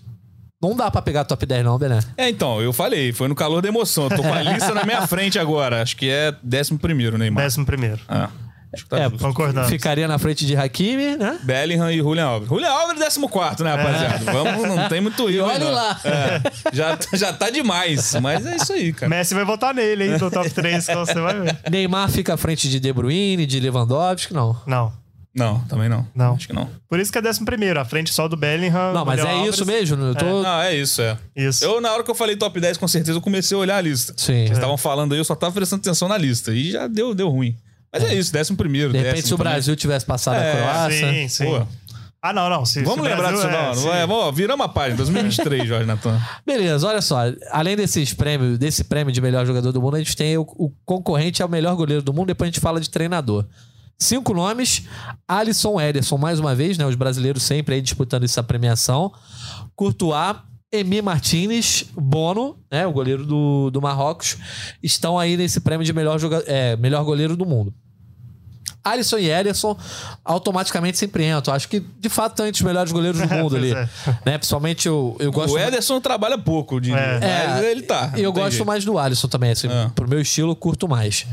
[0.62, 2.00] não dá pra pegar top 10, não, Bené.
[2.16, 4.06] É, então, eu falei, foi no calor da emoção.
[4.06, 5.82] Eu tô com a lista na minha frente agora.
[5.82, 7.44] Acho que é 11 primeiro, Neymar.
[7.44, 8.00] Décimo primeiro.
[8.08, 8.47] Ah, que
[8.92, 9.20] É, justo.
[9.20, 9.70] Concordamos.
[9.70, 11.40] Ficaria na frente de Hakimi, né?
[11.44, 12.50] Bellingham e Julian Alves.
[12.50, 14.32] Julian Alves, 14, né, rapaziada?
[14.32, 15.48] Vamos, não tem muito erro.
[15.48, 15.72] olhe não.
[15.72, 16.00] lá.
[16.04, 16.42] É,
[16.74, 18.16] já, já tá demais.
[18.22, 19.10] Mas é isso aí, cara.
[19.10, 21.58] Messi vai votar nele, hein, do top 3, então você vai ver.
[21.70, 24.56] Neymar fica à frente de De Bruyne, de Lewandowski, não.
[24.66, 25.08] Não.
[25.38, 26.08] Não, também não.
[26.16, 26.34] Não.
[26.34, 26.68] Acho que não.
[26.90, 28.92] Por isso que é décimo primeiro, à frente só do Bellingham.
[28.92, 29.54] Não, mas Julian é Alves.
[29.54, 30.04] isso mesmo.
[30.04, 30.42] Eu tô...
[30.42, 31.16] Não, é isso, é.
[31.36, 31.64] Isso.
[31.64, 33.82] Eu, na hora que eu falei top 10, com certeza, eu comecei a olhar a
[33.82, 34.16] lista.
[34.18, 34.34] Sim.
[34.34, 36.52] Eles estavam falando aí, eu só tava prestando atenção na lista.
[36.52, 37.56] E já deu, deu ruim.
[37.92, 38.92] Mas é, isso, décimo primeiro.
[38.92, 39.38] De repente, décimo se o.
[39.38, 41.14] Brasil tivesse passado É, a Croácia.
[41.14, 41.46] Sim, sim.
[41.46, 41.66] Pô.
[42.22, 42.66] Ah, não, não.
[42.66, 43.74] Se, Vamos se lembrar Brasil disso, é, não.
[43.76, 43.86] sim.
[44.08, 46.20] não é, viramos a página, 2023, Jorge Natan.
[46.46, 47.18] Beleza, olha só.
[47.52, 50.72] Além desses prêmios, desse prêmio de melhor jogador do mundo, a gente tem o, o
[50.84, 52.28] concorrente ao melhor goleiro do mundo.
[52.28, 53.46] Depois a gente fala de treinador.
[54.00, 54.84] Cinco nomes:
[55.28, 56.86] Alisson Ederson, mais uma vez, né?
[56.86, 59.12] Os brasileiros sempre aí disputando essa premiação.
[59.76, 60.38] Courtois,
[60.72, 62.86] Emi Martinez, Bono, né?
[62.86, 64.38] O goleiro do, do Marrocos,
[64.84, 67.74] estão aí nesse prêmio de melhor, joga é, melhor goleiro do mundo.
[68.84, 69.78] Alisson e Ederson
[70.24, 71.54] automaticamente sempre entram.
[71.54, 73.74] Acho que de fato estão entre os melhores goleiros do mundo ali.
[73.74, 73.90] É.
[74.26, 74.38] Né?
[74.38, 75.54] Principalmente eu, eu gosto.
[75.54, 76.98] O Ederson trabalha pouco, diria.
[76.98, 77.48] É.
[77.48, 78.14] Mas ele tá.
[78.16, 78.66] E eu gosto jeito.
[78.66, 79.90] mais do Alisson também, assim, É.
[79.94, 81.26] pro meu estilo, eu curto mais.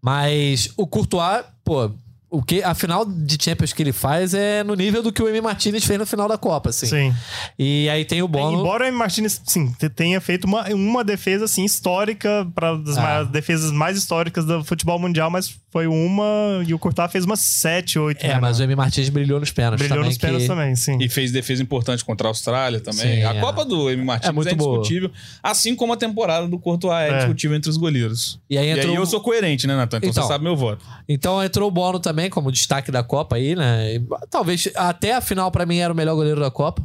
[0.00, 1.90] Mas o Courtois, pô,
[2.28, 5.28] o que a final de Champions que ele faz é no nível do que o
[5.28, 6.86] Emi Martinez fez no final da Copa, assim.
[6.86, 7.14] Sim.
[7.58, 8.58] E aí tem o Bono.
[8.60, 8.96] Embora o M.
[8.96, 13.22] Martinez, sim, te- tenha feito uma, uma defesa, assim, histórica, para das Ah.
[13.24, 16.24] defesas mais históricas do futebol mundial, mas foi uma
[16.66, 18.24] e o Courtois fez umas sete, oito.
[18.24, 18.62] É, né, mas o?
[18.62, 20.08] Emi Martinez brilhou nos pênaltis Brilhou também.
[20.10, 20.52] nos pênaltis que...
[20.54, 20.98] também, sim.
[21.00, 23.16] E fez defesa importante contra a Austrália também.
[23.18, 23.40] Sim, a é.
[23.40, 24.02] Copa do M.
[24.04, 24.76] Martins É é, muito boa.
[24.78, 25.10] indiscutível.
[25.42, 27.16] Assim como a temporada do Courtois é, É.
[27.18, 28.40] discutível entre os goleiros.
[28.50, 29.98] E aí E entrou- aí eu sou coerente, né, Natan?
[29.98, 30.22] Então, Então.
[30.22, 30.84] você sabe meu voto.
[31.08, 33.94] Então entrou o Bono também como destaque da Copa aí, né?
[33.96, 36.82] E, talvez até a final pra mim era o melhor goleiro da Copa.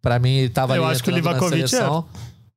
[0.00, 2.06] Pra mim ele tava Eu ali acho que o Livakovic seleção.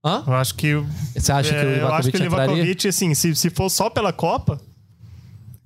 [0.04, 0.23] Hã?
[0.25, 2.54] Eu acho que, o- Você acha que o é, eu acho Livakovic que o entraria?
[2.56, 4.60] Livakovic, assim, se, se for só pela Copa,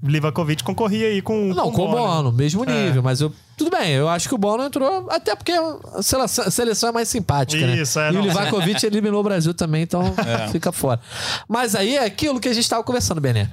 [0.01, 1.97] Livakovic concorria aí com, Não, com o Bono.
[1.97, 2.85] Bono, mesmo É.
[2.88, 3.03] nível.
[3.03, 6.51] Mas eu, tudo bem, eu acho que o Bono entrou, até porque a seleção, a
[6.51, 8.05] seleção é mais simpática, Isso, né?
[8.05, 8.21] é, e o não.
[8.21, 10.47] Livakovic eliminou o Brasil também, então É.
[10.49, 11.01] fica fora.
[11.49, 13.49] Mas aí é aquilo que a gente tava conversando, Bené.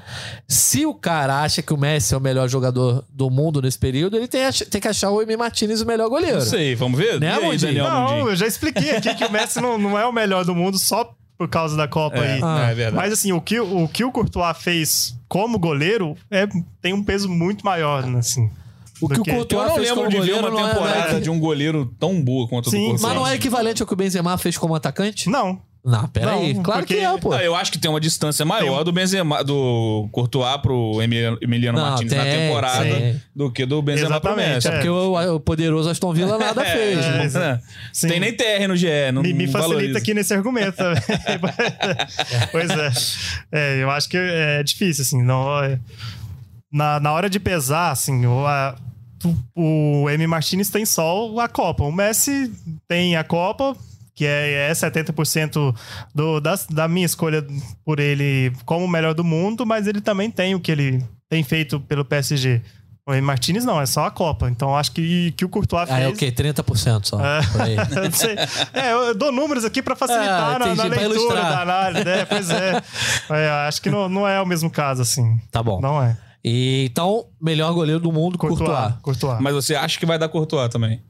[0.47, 4.17] Se o cara acha que o Messi é o melhor jogador do mundo nesse período,
[4.17, 6.39] ele tem, tem que achar o Emi Martinez o melhor goleiro.
[6.39, 7.19] Não sei, vamos ver?
[7.21, 7.61] Né, e aí, Mundinho?
[7.75, 8.29] Daniel Não, Mundinho?
[8.29, 11.13] eu já expliquei aqui que o Messi não, não é o melhor do mundo só
[11.39, 12.41] por causa da Copa É, aí.
[12.43, 12.71] Ah.
[12.71, 12.97] é verdade.
[12.97, 16.47] Mas assim, o que o, que o Courtois fez como goleiro é,
[16.81, 18.51] tem um peso muito maior, né, assim.
[19.01, 20.67] O que do o Courtois eu não fez lembro como de ver goleiro uma não
[20.69, 23.03] é- temporada é- de um goleiro tão boa quanto a do Sim, Courtois.
[23.03, 25.29] Mas não é equivalente ao que o Benzema fez como atacante?
[25.29, 25.61] Não.
[25.87, 26.53] Não, peraí.
[26.55, 27.33] Não, claro porque- que é, pô.
[27.33, 31.39] Ah, eu acho que tem uma distância maior Tem do Benzema, do Courtois pro Emiliano,
[31.41, 33.23] Emiliano Não, Martins na tem, temporada tem.
[33.35, 34.69] do que do Benzema pro Exatamente, Messi.
[34.69, 34.71] é.
[34.73, 37.35] Porque o, o poderoso Aston Villa nada fez.
[37.37, 37.61] É, né?
[37.93, 38.09] Sim.
[38.09, 39.99] Tem nem TR no GE, não Me, me não facilita valoriza.
[39.99, 41.01] aqui nesse argumento também.
[42.51, 42.91] pois é.
[43.53, 45.23] É, eu acho que é difícil, assim.
[45.23, 45.79] Não, é-
[46.73, 48.75] na, na hora de pesar, assim, o, a-
[49.55, 50.27] o, o M.
[50.27, 51.85] Martinez tem só a Copa.
[51.85, 52.51] O Messi
[52.89, 53.77] tem a Copa,
[54.17, 55.77] que é, é 70%
[56.15, 57.47] do, da, da minha escolha
[57.85, 61.45] por ele como o melhor do mundo, mas ele também tem o que ele tem
[61.45, 62.63] feito pelo PSG.
[63.09, 63.23] O.
[63.23, 64.51] Martinez não, é só a Copa.
[64.51, 66.07] Então acho que, que o Courtois Ah, fez.
[66.07, 66.33] é o quê?
[66.33, 67.25] 30% só.
[67.25, 67.41] É.
[67.53, 67.77] Por aí.
[67.77, 68.37] Eu não sei.
[68.73, 71.51] É, eu dou números aqui pra facilitar Ah, na, na leitura ilustrar.
[71.51, 72.05] da análise.
[72.05, 72.25] né?
[72.25, 72.83] pois é.
[73.31, 75.39] É, acho que não, não é o mesmo caso, assim.
[75.53, 75.81] Tá bom.
[75.81, 76.17] Não é.
[76.45, 78.69] E, então, melhor goleiro do mundo, Courtois.
[78.71, 78.95] Courtois.
[79.03, 79.41] Courtois.
[79.41, 81.01] Mas você acha que vai dar Courtois também?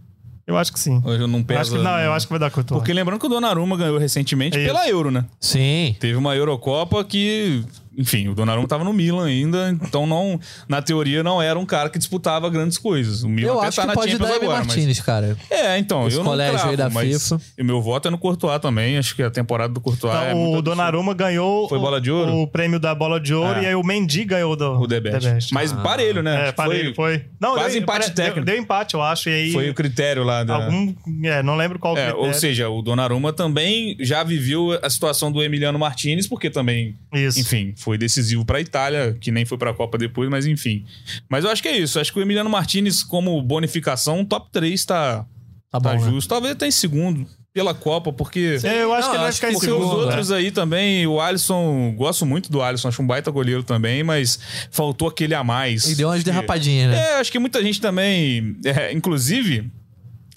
[0.47, 1.03] Eu acho que sim.
[1.05, 1.61] Hoje eu não pesa...
[1.63, 2.79] acho que, não, eu acho que vai dar Courtois.
[2.79, 4.89] Porque lembrando que o Donnarumma ganhou recentemente É pela.
[4.89, 5.25] Euro, né?
[5.41, 5.97] Sim.
[5.99, 7.65] Teve uma Eurocopa que
[7.97, 11.89] enfim, o Donnarumma tava no Milan ainda, então não, na teoria não era um cara
[11.89, 13.23] que disputava grandes coisas.
[13.23, 15.37] O Milan Eu até acho tá que na pode Champions dar agora, mas- Martinez, cara.
[15.51, 17.41] É, então, Esse eu não colégio cravo, aí da mas FIFA.
[17.59, 20.39] E meu voto é no Courtois também, acho que a temporada do Courtois é Então,
[20.39, 20.63] muito o.
[20.63, 22.33] Donnarumma ganhou Foi bola de ouro?
[22.35, 23.63] o prêmio da bola de ouro É.
[23.63, 25.53] e aí o Mendy ganhou do o The Best.
[25.53, 26.49] Mas parelho, né?
[26.49, 27.25] É, parelho, foi.
[27.41, 28.45] Não, quase deu, empate deu- técnico.
[28.47, 29.29] Deu, empate, eu acho.
[29.29, 30.57] E aí, Foi o critério lá da...
[30.57, 30.95] algum.
[31.25, 32.21] É, não lembro qual É, critério.
[32.27, 37.41] ou seja, o Donnarumma também já viveu a situação do Emiliano Martinez, porque também, Isso.
[37.41, 40.85] enfim, foi decisivo pra Itália, que nem foi pra Copa depois, mas enfim.
[41.29, 42.01] Mas eu acho que é isso.
[42.01, 45.25] Acho que o Emiliano Martinez, como bonificação, top 3 tá,
[45.71, 46.11] Tá tá bom, né?
[46.11, 46.29] justo.
[46.29, 48.59] Talvez até em segundo pela Copa, porque.
[48.65, 49.85] É, eu acho Não, que ele vai ficar que em segundo.
[49.85, 50.05] os né?
[50.05, 54.37] outros aí também, o Alisson, gosto muito do Alisson, acho um baita goleiro também, mas
[54.73, 55.89] faltou aquele a mais.
[55.89, 56.99] E deu umas derrapadinhas, né?
[56.99, 59.71] É, acho que muita gente também, é, inclusive,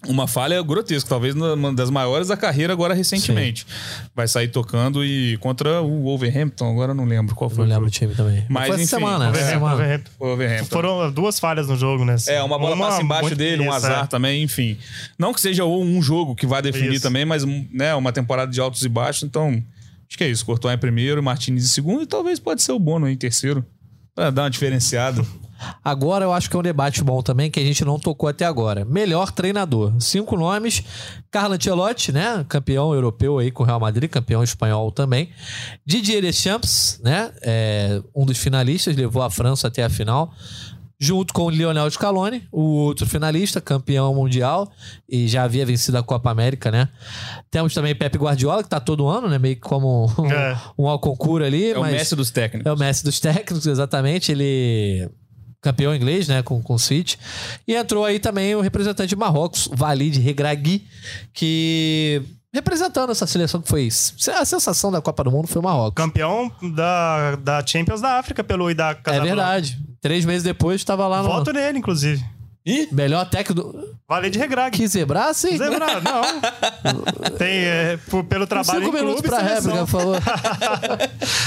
[0.08, 3.66] uma falha grotesca, talvez uma das maiores da carreira agora recentemente.
[4.16, 7.66] Vai sair tocando e contra o Wolverhampton, agora eu não lembro qual Não foi.
[7.66, 8.46] o lembro o time também.
[8.48, 9.76] Mas, foi essa enfim, semana, Wolverhampton, semana.
[9.76, 10.12] Wolverhampton.
[10.20, 10.66] Wolverhampton.
[10.76, 12.16] Foram duas falhas no jogo, né?
[12.28, 14.08] É, uma bola passa embaixo dele, um azar é.
[14.08, 14.78] também, enfim.
[15.18, 17.04] Não que seja um jogo que vai definir Isso.
[17.04, 19.62] também, mas né, uma temporada de altos e baixos, então
[20.08, 20.46] acho que é isso.
[20.46, 23.66] Courtois em primeiro, Martinez em segundo e talvez pode ser o Bono em terceiro,
[24.16, 25.26] pra dar uma diferenciada.
[25.84, 28.46] Agora eu acho que é um debate bom também, que a gente não tocou até
[28.46, 28.86] agora.
[28.86, 29.94] Melhor treinador.
[30.00, 30.84] Cinco nomes.
[31.32, 32.46] Carlo Ancelotti, né?
[32.50, 35.30] Campeão europeu aí com o Real Madrid, campeão espanhol também.
[35.86, 37.32] Didier Deschamps, né?
[37.42, 40.34] É, um dos finalistas, levou a França até a final.
[41.02, 44.70] Junto com o Lionel Scaloni, o outro finalista, campeão mundial
[45.08, 46.90] e já havia vencido a Copa América, né?
[47.50, 49.40] Temos também Pepe Guardiola, que tá todo ano, né?
[49.40, 50.60] Meio que como um, É.
[50.78, 51.72] um Alconcur ali.
[51.72, 51.84] É o.
[51.84, 52.70] Messi dos técnicos.
[52.70, 54.30] É o Messi dos técnicos, exatamente.
[54.34, 55.10] Ele
[55.62, 57.18] campeão inglês, né, com, com o City.
[57.68, 60.88] E entrou aí também o representante de Marrocos, Walid Regragui,
[61.34, 62.22] que
[62.54, 63.88] representando essa seleção que foi
[64.36, 66.04] a sensação da Copa do Mundo foi o Marrocos.
[66.04, 69.80] Campeão da, da Champions da África pelo Ida É verdade.
[70.02, 72.24] Três meses depois estava lá no Voto nele, inclusive.
[72.92, 74.00] Melhor técnico do...
[74.08, 74.76] Vale de regrag.
[74.76, 75.56] Que zebrar, sim.
[75.56, 77.32] Zebra, não.
[77.38, 80.20] Tem, é, por- pelo trabalho Cinco em minutos clube pra réplica, por favor.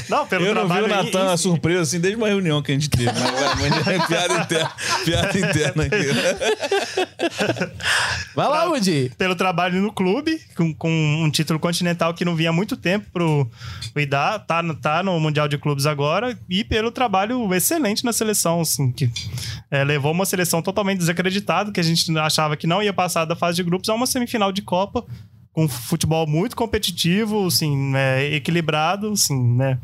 [0.08, 2.70] Não, pelo Eu não vi trabalho o Natan em- surpreso assim desde uma reunião que
[2.70, 3.06] a gente teve.
[3.06, 4.72] Mas, vai, mas é piada interna.
[5.04, 5.96] Piada interna aqui.
[8.34, 9.12] Vai lá, Woody.
[9.18, 13.06] pelo trabalho no clube, com, com um título continental que não vinha há muito tempo
[13.12, 13.48] pro,
[13.92, 18.12] pro Idá, tá, no- tá no Mundial de Clubes agora, e pelo trabalho excelente na
[18.12, 19.10] seleção, assim, que
[19.70, 23.36] é, levou uma seleção totalmente desacreditada, que a gente achava que não ia passar da
[23.36, 25.04] fase de grupos, a uma semifinal de Copa,
[25.52, 29.78] com futebol muito competitivo, assim, né, equilibrado, assim, né.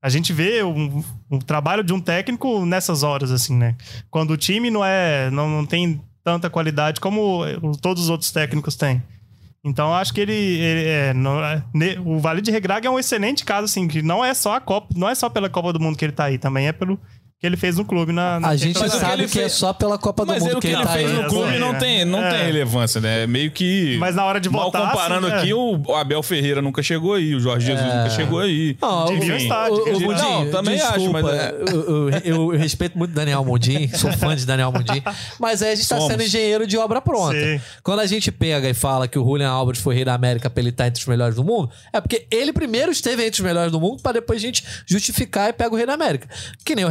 [0.00, 3.74] A gente vê um, um trabalho de um técnico nessas horas, assim, né?
[4.08, 5.28] Quando o time não é.
[5.32, 7.42] não, não tem tanta qualidade como
[7.82, 9.02] todos os outros técnicos têm.
[9.64, 10.32] Então, acho que ele.
[10.32, 14.00] ele é, não é- ne- o Vale de Regraga é um excelente caso, assim, que
[14.00, 16.26] não é só a Copa, não é só pela Copa do Mundo que ele tá
[16.26, 16.96] aí, também é pelo
[17.40, 18.40] que ele fez no clube na.
[18.40, 20.42] na A gente Mas que sabe ele que é fez- só pela Copa do Mas
[20.42, 21.16] Mundo é o que ele tá fez aí.
[21.22, 21.78] no clube é, não, é.
[21.78, 22.30] tem, não É.
[22.30, 23.22] tem relevância, né?
[23.22, 23.96] É meio que.
[23.98, 25.38] Mas na hora de Mal votar, comparando assim, é.
[25.38, 28.76] aqui, o Abel Ferreira nunca chegou aí, o Jorge Jesus nunca chegou aí.
[28.82, 30.24] Não, Devia o- estar, o- devia o estar.
[30.26, 34.12] Mundinho, Não, também acho, desculpa, mas é- eu, eu- eu- respeito muito Daniel Mundim, sou
[34.12, 35.00] fã de Daniel Mundim,
[35.38, 36.10] mas aí a gente tá Somos.
[36.10, 37.34] sendo engenheiro de obra pronta.
[37.40, 37.60] Sim.
[37.84, 40.60] Quando a gente pega e fala que o Julian Alves foi rei da América pra
[40.60, 43.70] ele estar entre os melhores do mundo, é porque ele primeiro esteve entre os melhores
[43.70, 46.28] do mundo pra depois a gente justificar e pega o rei da América.
[46.64, 46.88] Que nem o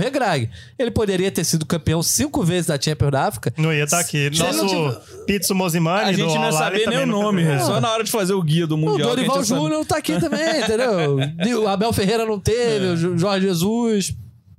[0.78, 3.54] Ele poderia ter sido campeão cinco vezes da Champions da África.
[3.58, 4.18] Não ia estar aqui.
[4.18, 6.10] Se ele Nosso não Pizzo Mozimani.
[6.10, 7.60] A gente não ia saber nem o nome, teve.
[7.64, 9.10] só na hora de fazer o guia do O Mundial.
[9.10, 9.44] gente Dorival.
[9.44, 11.18] Júnior tá aqui também, entendeu?
[11.64, 12.90] O Abel Ferreira não teve, É.
[12.92, 14.14] o Jorge Jesus.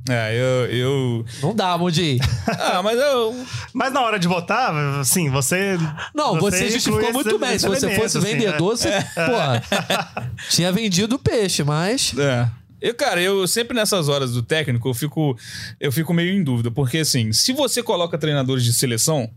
[0.08, 0.74] É, eu.
[0.74, 1.24] eu...
[1.42, 2.18] Não dá, Mundim.
[2.60, 3.34] Ah, mas eu.
[3.74, 5.78] Mas na hora de votar, assim, você.
[6.14, 7.58] Não, você, justificou inclui muito bem.
[7.58, 8.76] Se você fosse assim, vendedor, é.
[8.76, 12.14] você, pô, tinha vendido o peixe, mas.
[12.18, 12.48] É.
[12.80, 15.36] Eu, cara, eu sempre nessas horas do técnico, eu fico,
[15.80, 16.70] eu fico meio em dúvida.
[16.70, 19.30] Porque, assim, se você coloca treinadores de seleção,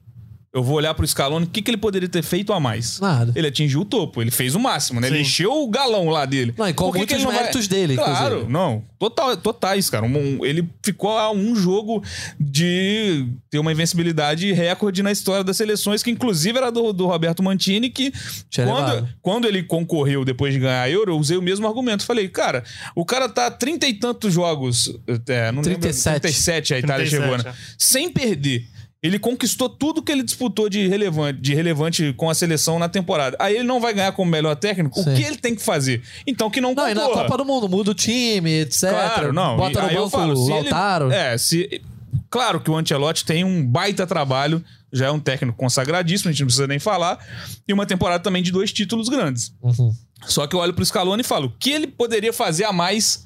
[0.53, 2.99] eu vou olhar pro Scaloni, o que, que ele poderia ter feito a mais?
[2.99, 3.31] Nada.
[3.35, 5.07] Ele atingiu o topo, ele fez o máximo, né?
[5.07, 5.21] Ele Sim.
[5.21, 6.53] encheu o galão lá dele.
[6.57, 8.51] Não, e com Por que muitos ele não vai- méritos dele, Claro, inclusive.
[8.51, 8.83] não.
[8.99, 10.05] Total, totais, cara.
[10.05, 12.03] Um- ele ficou a um jogo
[12.39, 17.41] de ter uma invencibilidade recorde na história das seleções, que inclusive era do, do Roberto
[17.41, 18.11] Mantini, que
[18.55, 22.03] quando, quando ele concorreu depois de ganhar a Euro, eu usei o mesmo argumento.
[22.05, 22.63] Falei, cara,
[22.95, 24.93] o cara tá trinta e tantos jogos,
[25.27, 26.05] é, não 37.
[26.07, 27.43] lembro, 37 a Itália 37, chegou, né?
[27.49, 27.73] é.
[27.77, 28.67] Sem perder.
[29.03, 33.35] Ele conquistou tudo que ele disputou de relevante, de relevante com a seleção na temporada.
[33.39, 35.01] Aí ele não vai ganhar como melhor técnico.
[35.01, 35.11] Sim.
[35.11, 36.03] O que ele tem que fazer?
[36.27, 37.01] Então que não Não, e na.
[37.01, 38.89] Copa do Mundo, muda o time, etc.
[38.91, 39.57] Claro, não.
[39.57, 41.11] Bota E no banco falo, o se ele- Lautaro.
[41.11, 41.81] é, se.
[42.29, 46.41] Claro que o Ancelotti tem um baita trabalho, já é um técnico consagradíssimo, a gente
[46.41, 47.17] não precisa nem falar,
[47.67, 49.51] e uma temporada também de dois títulos grandes.
[49.61, 49.91] Uhum.
[50.27, 53.25] Só que eu olho pro Scaloni e falo, o que ele poderia fazer a mais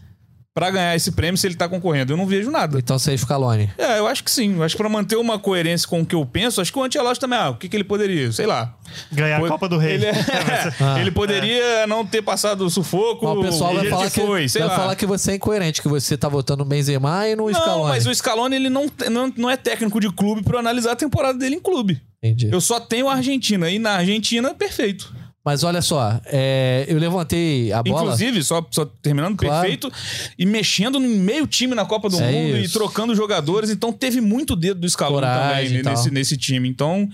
[0.56, 2.14] pra ganhar esse prêmio se ele tá concorrendo?
[2.14, 2.80] Eu não vejo nada.
[2.80, 3.70] Então você é Scaloni.
[3.78, 4.56] É, eu acho que sim.
[4.56, 6.84] Eu acho que pra manter uma coerência com o que eu penso, acho que o
[6.84, 8.32] Ancelotti também, ah, o que, que ele poderia?
[8.32, 8.74] Sei lá.
[9.12, 9.96] Ganhar a Copa do Rei.
[9.96, 10.14] Ele, é-
[10.80, 11.00] Ah.
[11.02, 13.26] ele poderia não ter passado o sufoco.
[13.28, 14.76] Mas o pessoal vai, falar que, foi, sei vai lá.
[14.78, 17.90] falar que você é incoerente, que você tá votando no Benzema e no Não, Scaloni.
[17.90, 20.96] mas o Scaloni ele não, não, não é técnico de clube pra eu analisar a
[20.96, 22.02] temporada dele em clube.
[22.24, 22.50] Entendi.
[22.50, 23.70] Eu só tenho a Argentina.
[23.70, 25.14] E na Argentina, perfeito.
[25.46, 28.02] Mas olha só, é, eu levantei a bola.
[28.06, 29.62] Inclusive, só, só terminando, Claro.
[29.62, 29.92] perfeito.
[30.40, 32.70] E mexendo no meio time na Copa do É Mundo isso.
[32.72, 33.70] e trocando jogadores.
[33.70, 36.68] Então teve muito dedo do Scaloni Coragem também nesse, nesse time.
[36.68, 37.08] Então,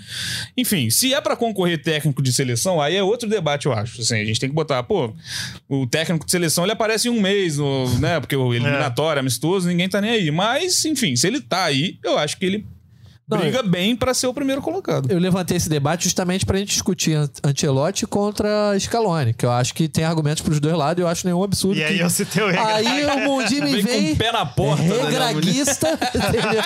[0.56, 4.00] enfim, se é pra concorrer técnico de seleção, aí é outro debate, eu acho.
[4.02, 5.14] Assim, a gente tem que botar, pô,
[5.68, 8.18] o técnico de seleção ele aparece em um mês, no, né?
[8.22, 10.32] Porque o eliminatório, amistoso, ninguém tá nem aí.
[10.32, 12.66] Mas, enfim, se ele tá aí, eu acho que ele
[13.38, 15.12] briga bem pra ser o primeiro colocado.
[15.12, 19.74] Eu levantei esse debate justamente pra gente discutir An- Ancelotti contra Scaloni, que eu acho
[19.74, 21.78] que tem argumentos pros dois lados e eu acho nenhum absurdo.
[21.80, 22.04] E aí que...
[22.04, 22.76] eu citei o Regra.
[22.76, 25.04] Aí o Mundi me Vem vem, com o pé na porta, né?
[25.04, 26.64] regraguista, entendeu?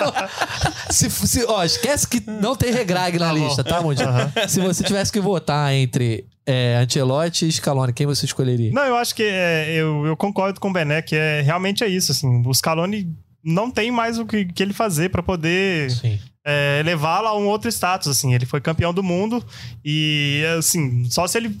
[0.90, 4.02] Se, se- ó, esquece que não tem regrag na Tá lista, tá, Mundi?
[4.48, 8.70] Se você tivesse que votar entre é, Ancelotti e Scaloni, quem você escolheria?
[8.72, 11.88] Não, eu acho que é, eu, eu concordo com o Bené, que é, realmente é
[11.88, 12.12] isso.
[12.12, 13.08] Assim, o Scaloni
[13.44, 16.18] não tem mais o que, que ele fazer pra poder Sim.
[16.46, 18.08] É, levá-lo a um outro status.
[18.08, 19.44] Assim, ele foi campeão do mundo
[19.84, 21.54] e, assim, só se ele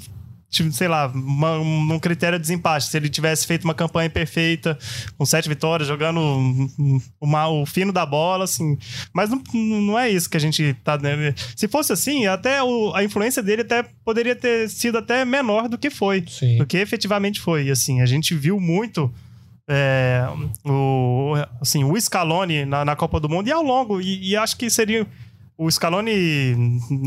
[0.72, 2.86] sei lá, uma- um critério de desempate.
[2.86, 4.78] Se ele tivesse feito uma campanha perfeita,
[5.18, 6.18] com sete vitórias, jogando
[7.20, 8.78] uma- o fino da bola, assim.
[9.12, 10.96] Mas não, não é isso que a gente tá.
[10.96, 11.34] né?
[11.54, 15.76] Se fosse assim, até o- a influência dele até poderia ter sido até menor do
[15.76, 16.24] que foi.
[16.26, 16.56] Sim.
[16.56, 17.64] Do que efetivamente foi.
[17.66, 19.12] E, assim, a gente viu muito.
[19.68, 20.26] É,
[20.64, 24.00] o, assim, o Scaloni na, na Copa do Mundo e ao longo.
[24.00, 25.06] E, e acho que seria.
[25.58, 26.10] O Scaloni,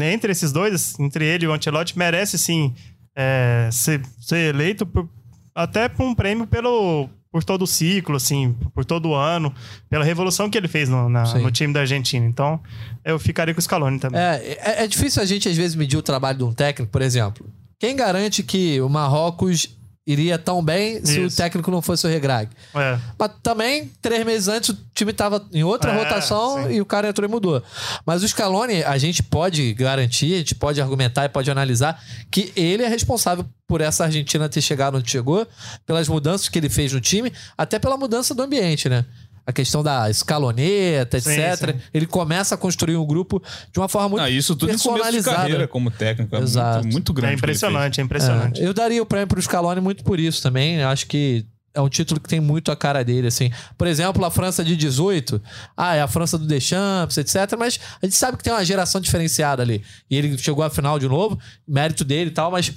[0.02, 2.74] entre esses dois, entre ele e o Ancelotti, merece sim
[3.16, 5.08] é, ser, ser eleito por-
[5.54, 9.54] até por um prêmio pelo, por todo o ciclo, assim, por todo o ano,
[9.88, 12.26] pela revolução que ele fez no, na- no time da Argentina.
[12.26, 12.60] Então,
[13.06, 14.20] eu ficaria com o Scaloni também.
[14.20, 17.04] É, é, é difícil a gente, às vezes, medir o trabalho de um técnico, por
[17.04, 17.46] exemplo.
[17.80, 19.78] Quem garante que o Marrocos
[20.12, 21.38] iria tão bem se o Isso.
[21.38, 22.50] técnico não fosse o Regrag?
[22.74, 22.98] É.
[23.18, 26.74] Mas também, três meses antes, o time tava em outra É, rotação sim.
[26.74, 27.62] e o cara entrou e mudou.
[28.06, 32.52] Mas o Scaloni, a gente pode garantir, a gente pode argumentar e pode analisar que
[32.56, 35.46] ele é responsável por essa Argentina ter chegado onde chegou,
[35.86, 39.06] pelas mudanças que ele fez no time, até pela mudança do ambiente, né?
[39.50, 41.72] A questão da escaloneta, Sim, etc.
[41.72, 41.80] sim.
[41.92, 43.42] Ele começa a construir um grupo
[43.74, 45.38] de uma forma muito Ah, isso tudo personalizada.
[45.38, 46.36] carreira como técnico.
[46.36, 46.82] É Exato.
[46.84, 47.34] muito, muito grande.
[47.34, 48.62] É impressionante, é impressionante.
[48.62, 50.76] É, eu daria o prêmio pro Scaloni muito por isso também.
[50.76, 51.46] Eu acho que
[51.80, 53.52] é um título que tem muito a cara dele, assim.
[53.78, 55.42] Por exemplo, a França de 18.
[55.76, 57.56] Ah, é a França do Deschamps, etc.
[57.58, 59.84] Mas a gente sabe que tem uma geração diferenciada ali.
[60.10, 62.52] E ele chegou à final de novo, mérito dele e tal.
[62.52, 62.72] Mas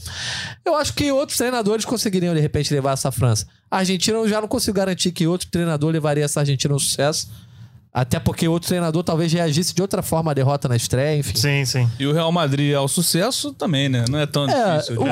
[0.65, 3.47] eu acho que outros treinadores conseguiriam, de repente, levar essa França.
[3.71, 7.31] A Argentina eu já não consigo garantir que outro treinador levaria essa Argentina ao sucesso.
[7.95, 11.37] Até porque outro treinador talvez reagisse de outra forma à derrota na estreia, enfim.
[11.37, 11.91] Sim, sim.
[11.99, 14.05] E o Real Madrid ao sucesso também, né?
[14.09, 15.01] Não é tão É, difícil.
[15.01, 15.11] o- de-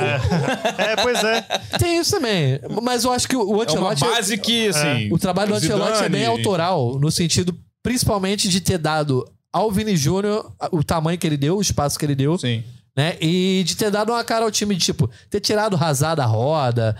[0.82, 1.42] É, pois é.
[1.78, 2.58] Tem isso também.
[2.82, 4.00] Mas eu acho que o É uma Ancelotti...
[4.00, 5.12] base que, assim...
[5.12, 9.96] O trabalho do Ancelotti é bem autoral, no sentido principalmente de ter dado ao Vini
[9.96, 12.62] Júnior o tamanho que ele deu, o espaço que ele deu, Sim.
[13.00, 13.16] Né?
[13.20, 16.26] E de ter dado uma cara ao time de, tipo, ter tirado o Hazard da
[16.26, 16.94] roda,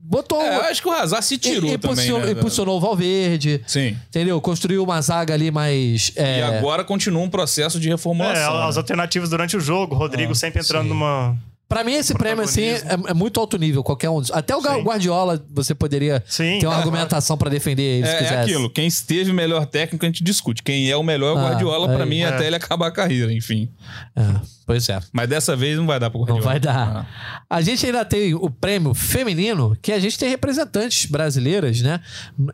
[0.00, 0.40] botou...
[0.40, 2.32] É, eu acho que o Hazard se tirou e- também, impulsionou, né?
[2.32, 3.96] impulsionou o Valverde, Sim.
[4.08, 4.40] entendeu?
[4.40, 6.12] Construiu uma zaga ali mais...
[6.14, 8.62] é, E agora continua um processo de É, reformulação.
[8.62, 8.80] as né?
[8.80, 10.88] alternativas durante o jogo, Rodrigo sempre entrando sim.
[10.90, 11.36] numa.
[11.70, 14.20] Pra mim, esse prêmio, assim, é, é muito alto nível, qualquer um.
[14.20, 14.82] dos- Até o Sim.
[14.82, 16.58] Guardiola, você poderia Sim.
[16.58, 18.34] ter uma é, argumentação pra defender ele, se É, é quisesse.
[18.50, 18.68] aquilo.
[18.70, 20.64] Quem esteve melhor técnico, a gente discute.
[20.64, 22.10] Quem é o melhor é o Ah, Guardiola, pra aí.
[22.10, 22.26] mim, É.
[22.26, 23.70] até ele acabar a carreira, enfim.
[24.16, 24.98] É, pois é.
[25.12, 26.40] Mas dessa vez não vai dar pro Guardiola.
[26.40, 27.06] Não vai dar.
[27.06, 27.44] Ah.
[27.48, 32.00] A gente ainda tem o prêmio feminino, que a gente tem representantes brasileiras, né?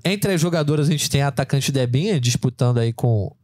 [0.05, 3.35] Entre as jogadoras, a gente tem a atacante Debinha, disputando aí com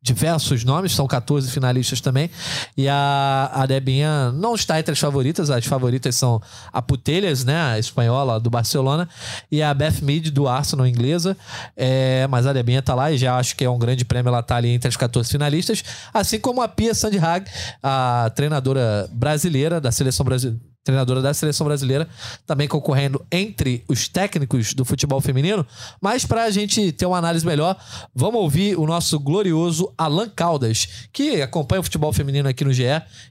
[0.00, 2.30] diversos nomes, são 14 finalistas também.
[2.76, 6.40] E a, a Debinha não está entre as favoritas, as favoritas são
[6.72, 7.60] a Putelhas, né?
[7.60, 9.08] A espanhola do Barcelona,
[9.50, 11.36] e a Beth Mead do Arsenal, inglesa.
[11.76, 14.42] É, mas a Debinha tá lá e já acho que é um grande prêmio ela
[14.42, 15.84] tá ali entre as 14 finalistas.
[16.12, 17.50] Assim como a Pia Sandhag,
[17.82, 22.08] a treinadora brasileira da seleção brasileira treinadora da seleção brasileira,
[22.46, 25.66] também concorrendo entre os técnicos do futebol feminino.
[26.00, 27.76] Mas para a gente ter uma análise melhor,
[28.14, 32.84] vamos ouvir o nosso glorioso Alan Caldas, que acompanha o futebol feminino aqui no GE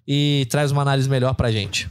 [0.07, 1.89] e traz uma análise melhor para a gente.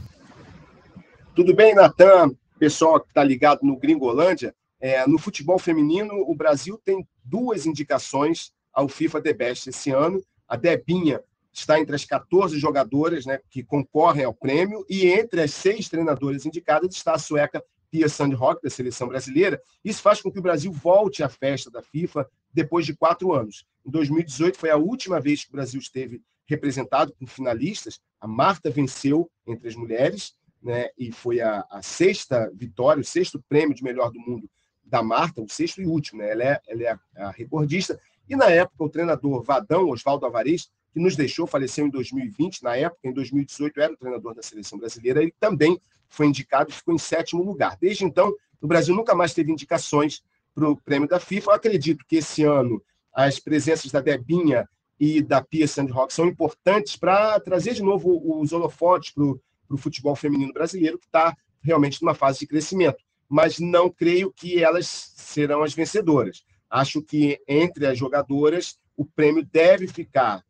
[1.35, 2.31] Tudo bem, Natan?
[2.57, 8.51] Pessoal que está ligado no Gringolândia, é, no futebol feminino, o Brasil tem duas indicações
[8.73, 10.21] ao FIFA The Best esse ano.
[10.47, 11.19] A Debinha
[11.59, 16.45] está entre as 14 jogadoras né, que concorrem ao prêmio, e entre as seis treinadoras
[16.45, 19.61] indicadas está a sueca Pia Sandrock, da seleção brasileira.
[19.83, 23.65] Isso faz com que o Brasil volte à festa da FIFA depois de quatro anos.
[23.85, 27.99] Em 2018 foi a última vez que o Brasil esteve representado com finalistas.
[28.19, 33.41] A Marta venceu entre as mulheres, né, e foi a, a sexta vitória, o sexto
[33.47, 34.49] prêmio de melhor do mundo
[34.83, 36.21] da Marta, o sexto e último.
[36.21, 36.31] Né?
[36.31, 37.99] Ela é, ela é a, a recordista.
[38.27, 42.75] E na época, o treinador Vadão, Oswaldo Alvarez, que nos deixou, faleceu em 2020, na
[42.75, 45.79] época, em 2018, era o treinador da seleção brasileira, ele também
[46.09, 47.77] foi indicado e ficou em sétimo lugar.
[47.79, 50.23] Desde então, o Brasil nunca mais teve indicações
[50.55, 51.51] para o prêmio da FIFA.
[51.51, 52.83] Eu acredito que esse ano
[53.13, 54.67] as presenças da Debinha
[54.99, 60.15] e da Pia Sandrock são importantes para trazer de novo os holofotes para o futebol
[60.15, 63.03] feminino brasileiro, que está realmente numa fase de crescimento.
[63.29, 66.43] Mas não creio que elas serão as vencedoras.
[66.67, 70.43] Acho que entre as jogadoras, o prêmio deve ficar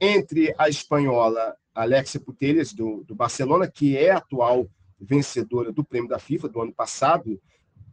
[0.00, 6.08] entre a espanhola Alexia Putellas, do, do Barcelona, que é a atual vencedora do prêmio
[6.08, 7.40] da FIFA do ano passado,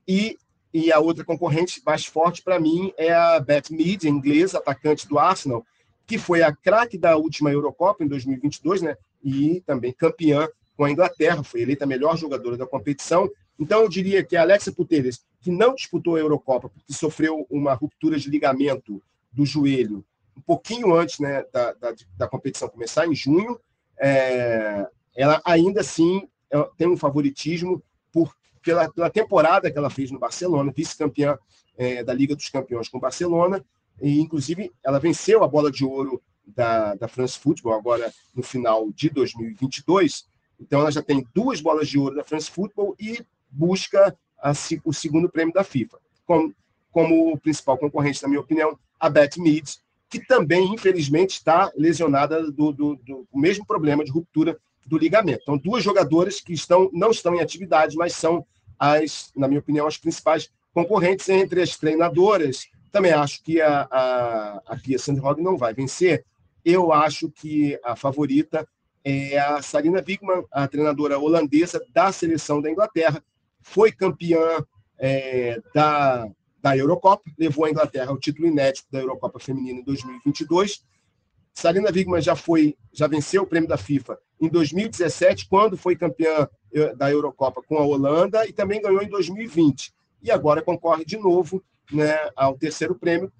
[0.07, 0.37] e,
[0.73, 5.19] e a outra concorrente mais forte para mim é a Beth Mead, inglesa, atacante do
[5.19, 5.65] Arsenal,
[6.05, 8.95] que foi a craque da última Eurocopa em 2022, né?
[9.21, 10.47] E também campeã
[10.77, 13.29] com a Inglaterra, foi eleita a melhor jogadora da competição.
[13.59, 17.73] Então eu diria que a Alexa Putellas, que não disputou a Eurocopa porque sofreu uma
[17.73, 19.01] ruptura de ligamento
[19.31, 20.05] do joelho
[20.37, 23.59] um pouquinho antes né, da, da, da competição começar, em junho,
[23.99, 30.11] é, ela ainda assim é, tem um favoritismo por, pela, pela temporada que ela fez
[30.11, 31.37] no Barcelona, vice-campeã
[31.75, 33.65] é, da Liga dos Campeões com o Barcelona,
[33.99, 38.89] e inclusive ela venceu a bola de ouro da, da France Football agora no final
[38.91, 40.25] de 2022.
[40.59, 44.51] Então ela já tem duas bolas de ouro da France Football e busca a,
[44.85, 45.97] o segundo prêmio da FIFA.
[46.25, 46.53] Como,
[46.91, 49.79] como principal concorrente, na minha opinião, a Beth Mead,
[50.09, 55.41] que também, infelizmente, está lesionada do, do, do, mesmo problema de ruptura do ligamento.
[55.43, 58.45] Então, duas jogadoras que estão, não estão em atividade, mas são,
[58.79, 62.67] as, na minha opinião, as principais concorrentes entre as treinadoras.
[62.91, 64.97] Também acho que a, a, a Pia
[65.39, 66.23] não vai vencer.
[66.63, 68.67] Eu acho que a favorita
[69.03, 73.23] é a Sarina Wigman, a treinadora holandesa da seleção da Inglaterra.
[73.61, 74.63] Foi campeã
[74.97, 76.29] é, da,
[76.67, 80.83] da Eurocopa, levou a Inglaterra ao título inédito da Eurocopa Feminina em 2022.
[81.53, 86.47] Sarina Wigman já foi, já venceu o prêmio da FIFA em 2017, quando foi campeã
[86.73, 89.93] eh, da Eurocopa com a Holanda e também ganhou em 2020.
[90.21, 93.31] E agora concorre de novo né, ao terceiro prêmio.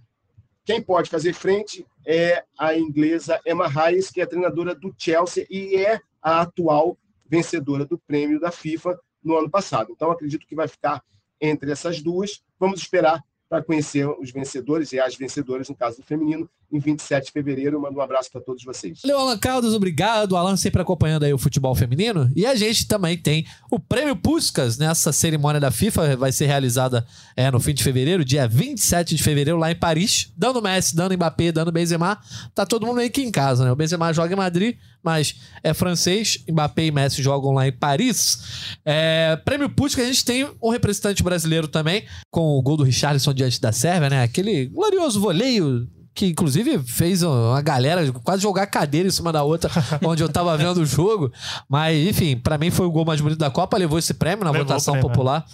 [0.64, 5.76] Quem pode fazer frente é a inglesa Emma Hayes, que é treinadora do Chelsea e
[5.76, 6.98] é a atual
[7.30, 9.92] vencedora do prêmio da FIFA no ano passado.
[9.92, 11.04] Então, acredito que vai ficar
[11.40, 12.44] entre essas duas.
[12.60, 17.28] Vamos esperar para conhecer os vencedores e as vencedoras, no caso do feminino, em 27
[17.28, 17.80] de fevereiro.
[17.82, 19.00] Mando um abraço para todos vocês.
[19.02, 20.36] Valeu, Alan Caldas, obrigado.
[20.36, 22.30] Alan sempre acompanhando aí o futebol feminino.
[22.36, 27.06] E a gente também tem o Prêmio Puskas nessa cerimônia da FIFA, vai ser realizada
[27.36, 30.32] é, no fim de fevereiro, dia 27 de fevereiro, lá em Paris.
[30.36, 32.20] Dando Messi, dando Mbappé, dando Benzema.
[32.54, 33.72] Tá todo mundo meio que em casa, né?
[33.72, 36.44] O Benzema joga em Madrid, mas é francês.
[36.50, 38.78] Mbappé e Messi jogam lá em Paris.
[38.86, 43.34] É, Prêmio Puskas, a gente tem um representante brasileiro também, com o gol do Richarlison
[43.34, 44.24] diante da Sérvia, né?
[44.24, 45.88] Aquele glorioso voleio
[46.18, 49.70] que inclusive fez uma galera quase jogar cadeira em cima da outra
[50.04, 51.32] onde eu tava vendo o jogo.
[51.70, 54.50] Mas, enfim, para mim foi o gol mais bonito da Copa, levou esse prêmio na
[54.50, 55.46] Levou votação o prêmio, popular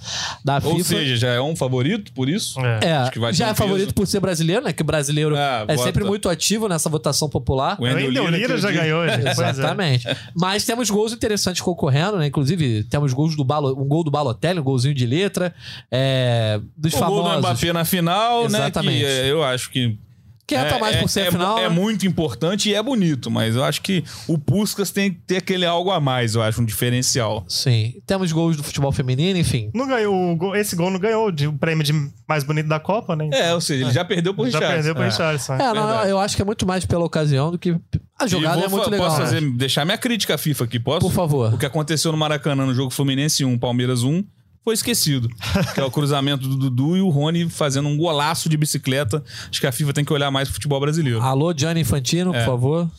[0.44, 0.90] da Ou FIFA.
[0.90, 2.58] seja, já é um favorito por isso?
[2.62, 2.80] É.
[2.88, 3.94] é, acho que vai já é um favorito peso.
[3.96, 4.72] por ser brasileiro, né?
[4.72, 7.76] Que o brasileiro É, é sempre muito ativo nessa votação popular.
[7.78, 9.22] O O Wendel Lira já ganhou, gente.
[9.36, 9.50] Pois é.
[9.50, 10.08] Exatamente.
[10.34, 12.28] Mas temos gols interessantes concorrendo, né?
[12.28, 15.54] Inclusive, temos gols do Balo, um gol do Balotelli, um golzinho de letra.
[15.92, 17.40] É, dos O gol do famosos.
[17.42, 18.94] Mbappé na final, Exatamente.
[18.94, 19.00] né?
[19.00, 19.98] Que é, eu acho que
[20.46, 21.58] Que entra mais por ser é, final.
[21.58, 21.70] é né?
[21.70, 25.66] muito importante e é bonito, mas eu acho que o Puskas tem que ter aquele
[25.66, 27.46] algo a mais, eu acho, um diferencial.
[27.48, 27.94] Sim.
[28.06, 29.72] Temos gols do futebol feminino, enfim.
[29.74, 31.94] Não ganhou, o gol- esse gol não ganhou de- o prêmio de
[32.28, 33.30] mais bonito da Copa, né?
[33.32, 34.76] É, ou seja, ele já perdeu por Já Richarlison.
[34.76, 35.08] perdeu pro É.
[35.08, 35.54] Richarlison.
[35.54, 36.10] É, não, verdade.
[36.10, 37.78] eu acho que é muito mais pela ocasião do que.
[38.20, 39.08] A jogada E é vou muito legal.
[39.08, 41.00] Posso fazer, deixar minha crítica à FIFA aqui, posso?
[41.00, 41.54] Por favor.
[41.54, 44.24] O que aconteceu no Maracanã no jogo Fluminense 1, Palmeiras 1,
[44.64, 45.28] foi esquecido.
[45.74, 49.24] que é o cruzamento do Dudu e o Rony fazendo um golaço de bicicleta.
[49.52, 51.22] Acho que a FIFA tem que olhar mais pro futebol brasileiro.
[51.22, 52.40] Alô, Gianni Infantino, É.
[52.40, 52.90] por favor.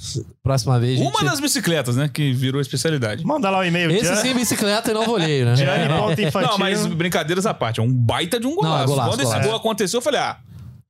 [0.42, 1.00] Próxima vez.
[1.00, 1.24] Uma gente...
[1.24, 2.08] das bicicletas, né?
[2.12, 3.24] Que virou especialidade.
[3.24, 3.90] Manda lá o e-mail.
[3.90, 5.56] Esse Gian- sim, bicicleta e não voleio, né?
[5.56, 6.50] Gianni ponto infantil.
[6.50, 8.74] Não, mas brincadeiras à parte, é um baita de um golaço.
[8.76, 9.48] Não, é golaço, Quando esse golaço.
[9.48, 10.36] gol aconteceu, eu falei, ah,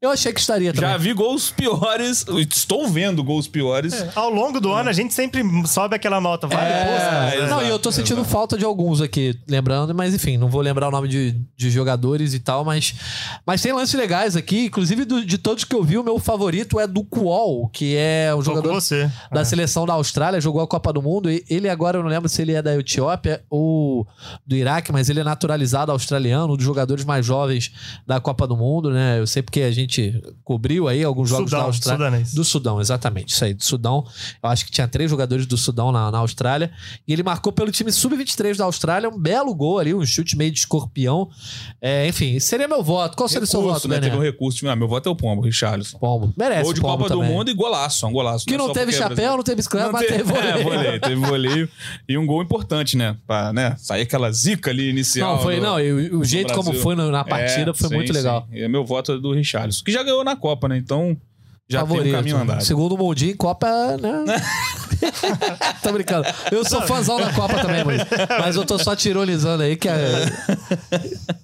[0.04, 0.90] Eu achei que estaria também.
[0.90, 2.24] Já vi gols piores.
[2.50, 3.94] Estou vendo gols piores.
[4.14, 6.46] Ao longo do ano, a gente sempre sobe aquela nota.
[6.46, 7.46] Vale É, né?
[7.48, 10.88] Não, e eu tô sentindo falta de alguns aqui, lembrando, mas enfim, não vou lembrar
[10.88, 12.94] o nome de, de jogadores e tal, mas,
[13.46, 16.78] mas tem lances legais aqui, inclusive do- de todos que eu vi, o meu favorito
[16.78, 19.10] é do Kuol, que é um jogador você.
[19.32, 19.44] da É.
[19.44, 21.30] seleção da Austrália, jogou a Copa do Mundo.
[21.30, 24.06] e Ele agora, eu não lembro se ele é da Etiópia ou
[24.46, 27.72] do Iraque, mas ele é naturalizado australiano, um dos jogadores mais jovens
[28.06, 29.18] da Copa do Mundo, né?
[29.18, 29.93] Eu sei porque a gente
[30.42, 32.04] cobriu aí alguns jogos Sudão, da Austrália.
[32.06, 32.34] sudanês.
[32.34, 33.28] Do Sudão, exatamente.
[33.32, 34.04] Isso aí, do Sudão.
[34.42, 36.70] Eu acho que tinha três jogadores do Sudão na, na Austrália.
[37.06, 40.50] E ele marcou pelo time sub-23 da Austrália um belo gol ali, um chute meio
[40.50, 41.28] de escorpião.
[41.80, 43.16] É, enfim, seria meu voto.
[43.16, 44.00] Qual seria o seu voto, né?
[44.00, 44.66] Teve um recurso.
[44.68, 45.98] Ah, meu voto é o Pombo, Richarlison.
[45.98, 46.32] Pombo.
[46.36, 47.32] Merece Gol de Pombo Copa do também.
[47.34, 48.46] Mundo e golaço, um golaço.
[48.46, 50.54] Que é não teve é chapéu, não teve bicicleta, Não mas teve- teve voleio.
[50.58, 51.68] É, voleio, teve voleio.
[52.08, 53.16] E um gol importante, né?
[53.26, 55.36] Pra né, sair aquela zica ali inicial.
[55.36, 57.74] Não, foi, do- não, e o, o do jeito como foi na, na partida É,
[57.74, 58.46] foi sim, muito legal.
[58.50, 58.58] sim.
[58.58, 60.76] E meu voto é do Richarlison, que já ganhou na Copa, né?
[60.76, 61.16] Então
[61.68, 62.62] já tem um caminho andado.
[62.62, 63.66] Segundo o Mundinho, Copa,
[63.96, 64.24] né?
[65.82, 66.26] tô brincando.
[66.52, 70.26] Eu sou fãzão da Copa também, mas, mas eu tô só tironizando aí que é.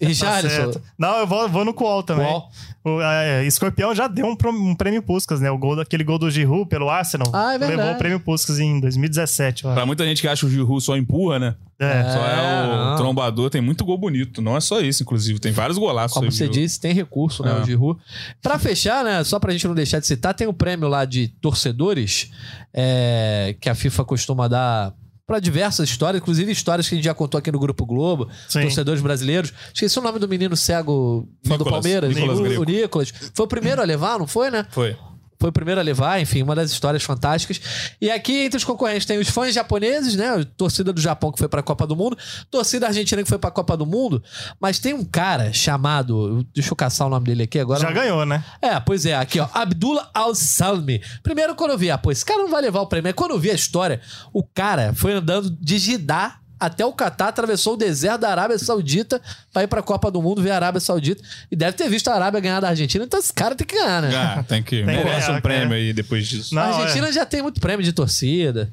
[0.00, 0.48] Tá Richarlison.
[0.72, 0.82] certo.
[0.98, 2.26] Não, eu vou, vou no Kuol também.
[2.26, 2.50] Kuol.
[2.82, 5.50] O é, Escorpião já deu um, um prêmio Puskas, né?
[5.50, 7.30] O gol, aquele gol do Giroud pelo Arsenal.
[7.32, 7.76] Ah, é verdade.
[7.76, 9.66] Levou o prêmio Puskas em 2017.
[9.66, 9.74] ó.
[9.74, 11.54] Pra muita gente que acha que o Giroud só empurra, né?
[11.78, 12.02] É.
[12.04, 12.96] Só é o não.
[12.96, 14.40] trombador, tem muito gol bonito.
[14.40, 15.38] Não é só isso, inclusive.
[15.38, 16.16] Tem vários golaços.
[16.16, 17.52] Como você disse, tem recurso, né?
[17.52, 17.60] É.
[17.60, 18.00] O Giroud.
[18.40, 19.22] Pra fechar, né?
[19.24, 22.30] Só pra gente não deixar de citar, tem o prêmio lá de torcedores
[22.72, 24.94] é, que a FIFA costuma dar
[25.30, 28.62] pra diversas histórias, inclusive histórias que a gente já contou aqui no Grupo Globo, Sim.
[28.62, 29.52] torcedores brasileiros.
[29.72, 31.70] Esqueci o nome do menino cego fã do Nicolas.
[31.70, 33.12] Palmeiras, Nicolas o, o Nicolas.
[33.32, 34.66] Foi o primeiro a levar, não foi, né?
[34.70, 34.96] Foi.
[35.40, 37.58] Foi o primeiro a levar, enfim, uma das histórias fantásticas.
[37.98, 40.28] E aqui, entre os concorrentes, tem os fãs japoneses, né?
[40.28, 42.18] A torcida do Japão que foi pra Copa do Mundo,
[42.50, 44.22] torcida argentina que foi pra Copa do Mundo,
[44.60, 46.46] mas tem um cara chamado.
[46.54, 47.80] Deixa eu caçar o nome dele aqui agora.
[47.80, 48.44] Já ganhou, né?
[48.60, 51.02] É, pois é, aqui ó, Abdullah Al-Salmi.
[51.22, 53.08] Primeiro, quando eu vi, ah, pô, esse cara não vai levar o prêmio.
[53.08, 54.00] Aí, Quando eu vi a história,
[54.34, 59.20] o cara foi andando de Jeddah até o Catar, atravessou o deserto da Arábia Saudita
[59.52, 61.22] pra ir pra Copa do Mundo ver a Arábia Saudita.
[61.50, 64.02] E deve ter visto a Arábia ganhar da Argentina, então esse cara tem que ganhar,
[64.02, 64.14] né?
[64.14, 64.82] Ah, tem que.
[64.84, 66.54] merece ganhar, um prêmio aí depois disso.
[66.54, 66.74] Não, a é.
[66.74, 68.70] Argentina já tem muito prêmio de torcida.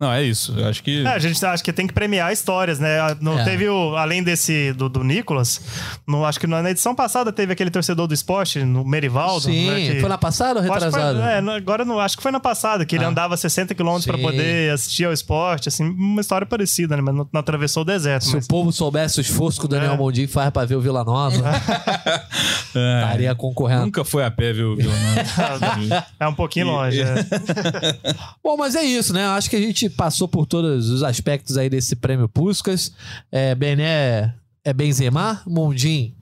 [0.00, 0.54] Não, é isso.
[0.58, 1.04] Eu acho que.
[1.04, 2.96] É, a gente acha que tem que premiar histórias, né?
[3.20, 3.44] Não É.
[3.44, 5.60] teve o, além desse do, do Nicolas,
[6.06, 9.42] no, acho que na edição passada teve aquele torcedor do esporte, no Merivaldo.
[9.44, 12.16] Sim, né, que- foi na passada ou acho que foi- é, no- agora não, acho
[12.16, 13.08] que foi na passada, que ele Ah.
[13.08, 14.22] andava 60 km pra Sim.
[14.22, 17.02] poder assistir ao esporte, assim, uma história parecida, né?
[17.02, 18.24] Mas não, não atravessou o deserto.
[18.24, 19.96] Se mas- o povo soubesse o esforço que o Daniel É.
[19.98, 21.36] Mondinho faz pra ver o Vila Nova,
[22.74, 23.86] É, estaria concorrendo.
[23.86, 24.76] Nunca foi a pé, viu?
[24.76, 24.90] viu?
[26.18, 27.00] É um pouquinho E- longe.
[27.02, 27.14] é.
[28.42, 29.26] Bom, mas é isso, né?
[29.26, 32.92] Acho que a gente passou por todos os aspectos aí desse prêmio Puskas.
[33.30, 34.34] É, Bené
[34.64, 36.14] é Benzema, Mundim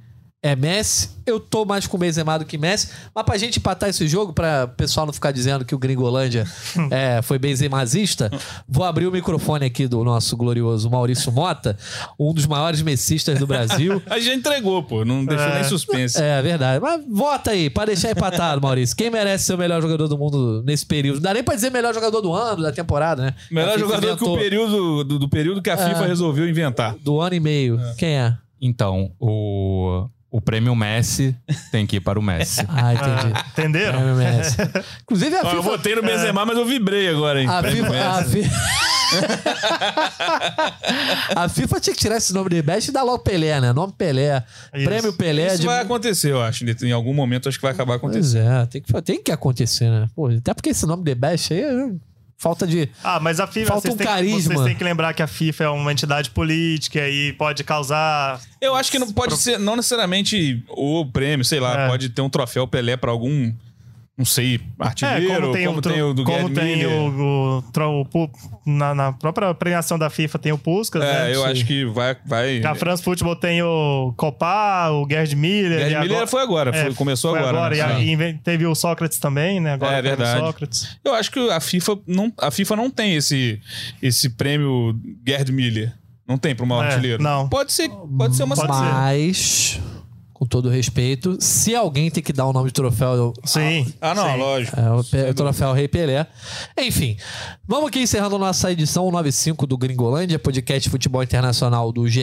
[0.43, 1.11] é Messi.
[1.27, 2.89] Eu tô mais com Benzema do que Messi.
[3.15, 6.47] Mas pra gente empatar esse jogo, pra o pessoal não ficar dizendo que o Gringolândia
[6.91, 8.31] é, foi benzemazista,
[8.67, 11.77] vou abrir o microfone aqui do nosso glorioso Maurício Mota,
[12.19, 14.01] um dos maiores messistas do Brasil.
[14.09, 15.05] A gente entregou, pô.
[15.05, 15.55] Não deixou É.
[15.57, 16.23] nem suspense.
[16.23, 16.81] É verdade.
[16.81, 18.97] Mas vota aí, pra deixar empatado, Maurício.
[18.97, 21.17] Quem merece ser o melhor jogador do mundo nesse período?
[21.17, 23.35] Não dá nem pra dizer melhor jogador do ano, da temporada, né?
[23.51, 26.95] Melhor jogador que inventou o período, do, do período que a FIFA resolveu inventar.
[27.03, 27.79] Do ano e meio.
[27.99, 28.35] Quem é?
[28.61, 31.35] Então, o, o prêmio Messi
[31.73, 32.61] tem que ir para o Messi.
[32.69, 33.33] Ah, entendi.
[33.35, 33.99] Ah, entenderam?
[34.01, 34.57] Prêmio Messi.
[35.03, 35.63] Inclusive a Ó, eu FIFA.
[35.63, 37.49] votei no Benzema, mas eu vibrei agora, hein?
[37.49, 38.43] A Prêmio FIFA, a, Messi.
[38.45, 38.51] Fi-
[41.35, 43.73] a FIFA tinha que tirar esse nome de best e dar logo Pelé, né?
[43.73, 44.43] Nome Pelé.
[44.75, 44.85] Isso.
[44.85, 45.67] Prêmio Pelé Isso de.
[45.67, 46.65] vai acontecer, eu acho.
[46.85, 48.51] Em algum momento acho que vai acabar Pois acontecendo.
[48.51, 50.07] é, tem que, tem que acontecer, né?
[50.15, 51.91] Pô, até porque esse nome de best aí é
[52.39, 52.89] falta de.
[53.03, 54.55] Ah, mas a FIFA, Falta vocês, um têm, carisma.
[54.55, 58.41] vocês têm que lembrar que a FIFA é uma entidade política e pode causar.
[58.61, 61.89] Eu acho que não pode ser, não necessariamente o prêmio, sei lá, É.
[61.89, 63.53] pode ter um troféu Pelé pra algum,
[64.19, 68.05] não sei, artilheiro, É, como tem, o, tro- o do como Gerd tem o, o,
[68.15, 68.31] o
[68.67, 71.31] na, na própria premiação da FIFA tem o Puskas, né?
[71.31, 71.51] É, eu Sim.
[71.53, 72.17] acho que vai.
[72.27, 72.61] vai...
[72.65, 75.79] A France Football tem o Copa, o Gerd Miller.
[75.89, 77.85] Gerd e Miller foi agora, foi- começou foi agora, E, né?
[77.85, 78.01] a-
[78.33, 79.75] e teve o Sócrates também, né?
[79.75, 80.41] Agora É, o verdade.
[80.41, 80.99] Sócrates.
[81.05, 83.61] Eu acho que a FIFA não, a FIFA não tem esse,
[84.03, 85.95] esse prêmio Gerd Miller.
[86.27, 87.23] Não tem para um É, artilheiro.
[87.23, 87.49] não.
[87.49, 88.83] Pode ser, pode ser uma Pode ser.
[88.83, 89.81] Mas,
[90.39, 93.33] com todo respeito, se alguém tem que dar o nome de troféu.
[93.45, 93.93] Sim.
[94.01, 94.39] Ah, não, sim.
[94.39, 94.77] lógico.
[94.79, 96.29] É o, troféu Rei Pelé.
[96.79, 97.17] Enfim,
[97.67, 102.23] vamos aqui encerrando nossa edição 95 do Gringolândia, podcast de futebol internacional do GE.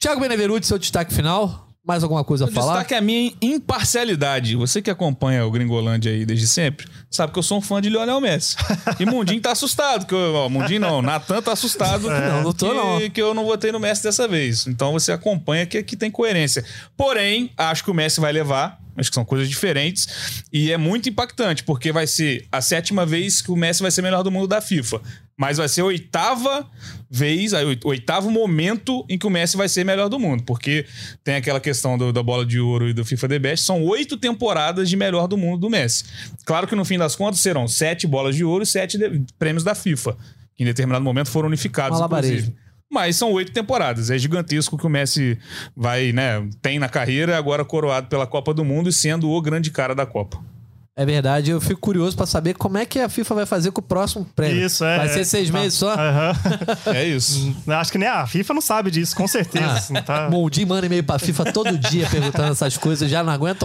[0.00, 1.67] Thiago Benevenuti, seu destaque final.
[1.88, 2.72] Mais alguma coisa a falar?
[2.74, 4.54] destaque é a minha imparcialidade.
[4.56, 7.88] Você que acompanha o Gringolândia aí desde sempre, sabe que eu sou um fã de
[7.88, 8.56] Lionel Messi.
[9.00, 10.04] E Mundinho tá assustado.
[10.04, 12.08] Que eu, ó, Mundinho não, Natan tá assustado.
[12.28, 13.10] Não, não tô, que, não.
[13.10, 14.66] que eu não votei no Messi dessa vez.
[14.66, 16.62] Então você acompanha que aqui tem coerência.
[16.94, 18.78] Porém, acho que o Messi vai levar.
[18.96, 20.42] Acho que são coisas diferentes.
[20.52, 24.02] E é muito impactante, porque vai ser a sétima vez que o Messi vai ser
[24.02, 25.00] melhor do mundo da FIFA.
[25.38, 26.68] Mas vai ser a oitava
[27.08, 30.42] vez, o oitavo momento em que o Messi vai ser melhor do mundo.
[30.42, 30.84] Porque
[31.22, 33.64] tem aquela questão do, da bola de ouro e do FIFA The Best.
[33.64, 36.04] São oito temporadas de melhor do mundo do Messi.
[36.44, 39.62] Claro que no fim das contas serão sete bolas de ouro e sete de, prêmios
[39.62, 40.16] da FIFA.
[40.56, 42.56] Que em determinado momento foram unificados, inclusive.
[42.90, 44.10] Mas são oito temporadas.
[44.10, 45.38] É gigantesco que o Messi
[45.76, 49.70] vai, né, tem na carreira, agora coroado pela Copa do Mundo e sendo o grande
[49.70, 50.42] cara da Copa.
[50.98, 53.80] É verdade, eu fico curioso pra saber como é que a FIFA vai fazer com
[53.80, 54.66] o próximo prêmio.
[54.66, 54.98] Isso, é.
[54.98, 55.24] Vai ser é.
[55.24, 55.56] seis Tá.
[55.56, 55.92] meses só?
[55.94, 56.32] Aham.
[56.86, 57.54] É isso.
[57.68, 59.64] Acho que nem a FIFA não sabe disso, com certeza.
[59.64, 60.28] Ah, assim, tá?
[60.28, 63.64] Moldinho manda e-mail pra FIFA todo dia perguntando essas coisas, já não aguento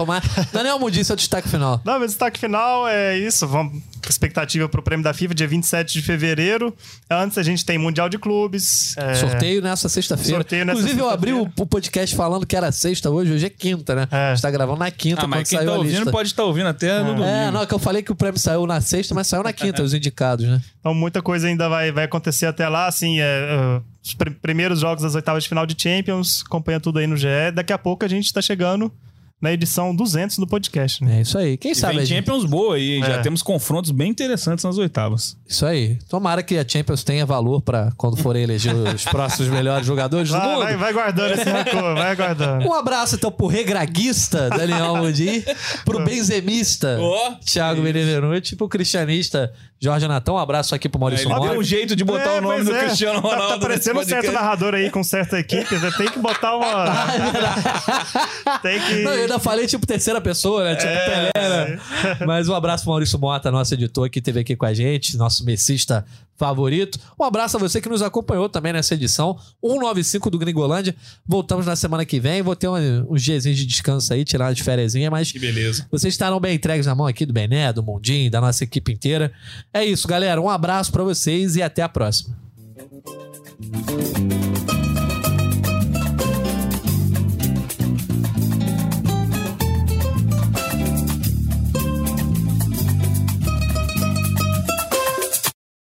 [0.60, 1.80] é nem o Moldinho, seu destaque final.
[1.84, 3.48] Não, mas o destaque final é isso.
[3.48, 6.74] Vamos expectativa pro prêmio da FIFA, dia 27 de fevereiro.
[7.10, 8.96] Antes a gente tem Mundial de Clubes.
[8.96, 10.36] é, Sorteio nessa sexta-feira.
[10.38, 13.50] Sorteio nessa Inclusive, eu abri o, o podcast falando que era sexta hoje, hoje é
[13.50, 14.08] quinta, né?
[14.10, 14.16] É.
[14.30, 16.10] A gente tá gravando na quinta, Ah, quando mas quem saiu tá a ouvindo lista.
[16.10, 17.24] pode estar ouvindo até no domingo.
[17.24, 19.52] É, não, é que eu falei que o prêmio saiu na sexta, mas saiu na
[19.52, 20.60] quinta, os indicados, né?
[20.80, 22.86] Então muita coisa ainda vai, vai acontecer até lá.
[22.86, 26.42] Assim, é, é, os pr- primeiros jogos das oitavas de final de Champions.
[26.46, 27.26] Acompanha tudo aí no GE.
[27.54, 28.92] Daqui a pouco a gente tá chegando
[29.44, 31.04] na edição 200 do podcast.
[31.04, 31.18] Né?
[31.18, 31.56] É isso aí.
[31.58, 31.94] Quem E sabe?
[31.94, 33.18] vem a gente- Champions boa aí, já É.
[33.20, 35.36] temos confrontos bem interessantes nas oitavas.
[35.46, 35.98] Isso aí.
[36.08, 40.36] Tomara que a Champions tenha valor pra quando forem eleger os próximos melhores jogadores do
[40.38, 40.60] Vai, mundo.
[40.62, 42.66] vai, vai guardando esse rancor, vai guardando.
[42.66, 45.44] Um abraço, então, pro regraguista Daniel Mundi,
[45.84, 50.36] pro benzemista Ó, Thiago Benevenuti, pro cristianista Jorge Natão.
[50.36, 51.50] Um abraço aqui pro Maurício Ele Mora.
[51.50, 52.84] deu um jeito de botar É, o nome do é.
[52.84, 53.54] Cristiano Tá- Ronaldo.
[53.54, 55.74] Tá, parecendo um certo narrador aí com certa equipe.
[55.76, 55.90] né?
[55.96, 56.86] Tem que botar uma.
[58.62, 59.02] tem que.
[59.02, 60.76] Não, eu ainda falei tipo terceira pessoa, né?
[60.76, 61.80] Tipo É, Pelé, né?
[62.26, 65.44] Mas um abraço pro Maurício Mota, nosso editor que esteve aqui com a gente, nosso
[65.44, 66.04] messista
[66.36, 66.98] favorito.
[67.18, 70.94] Um abraço a você que nos acompanhou também nessa edição 195 do Gringolândia.
[71.26, 72.42] Voltamos na semana que vem.
[72.42, 75.86] Vou ter um- uns dias de descanso aí, tirar de férias, mas Que beleza.
[75.90, 79.32] vocês estarão bem entregues na mão aqui do Bené, do Mundinho, da nossa equipe inteira.
[79.72, 80.40] É isso, galera.
[80.40, 82.36] Um abraço pra vocês e até a próxima.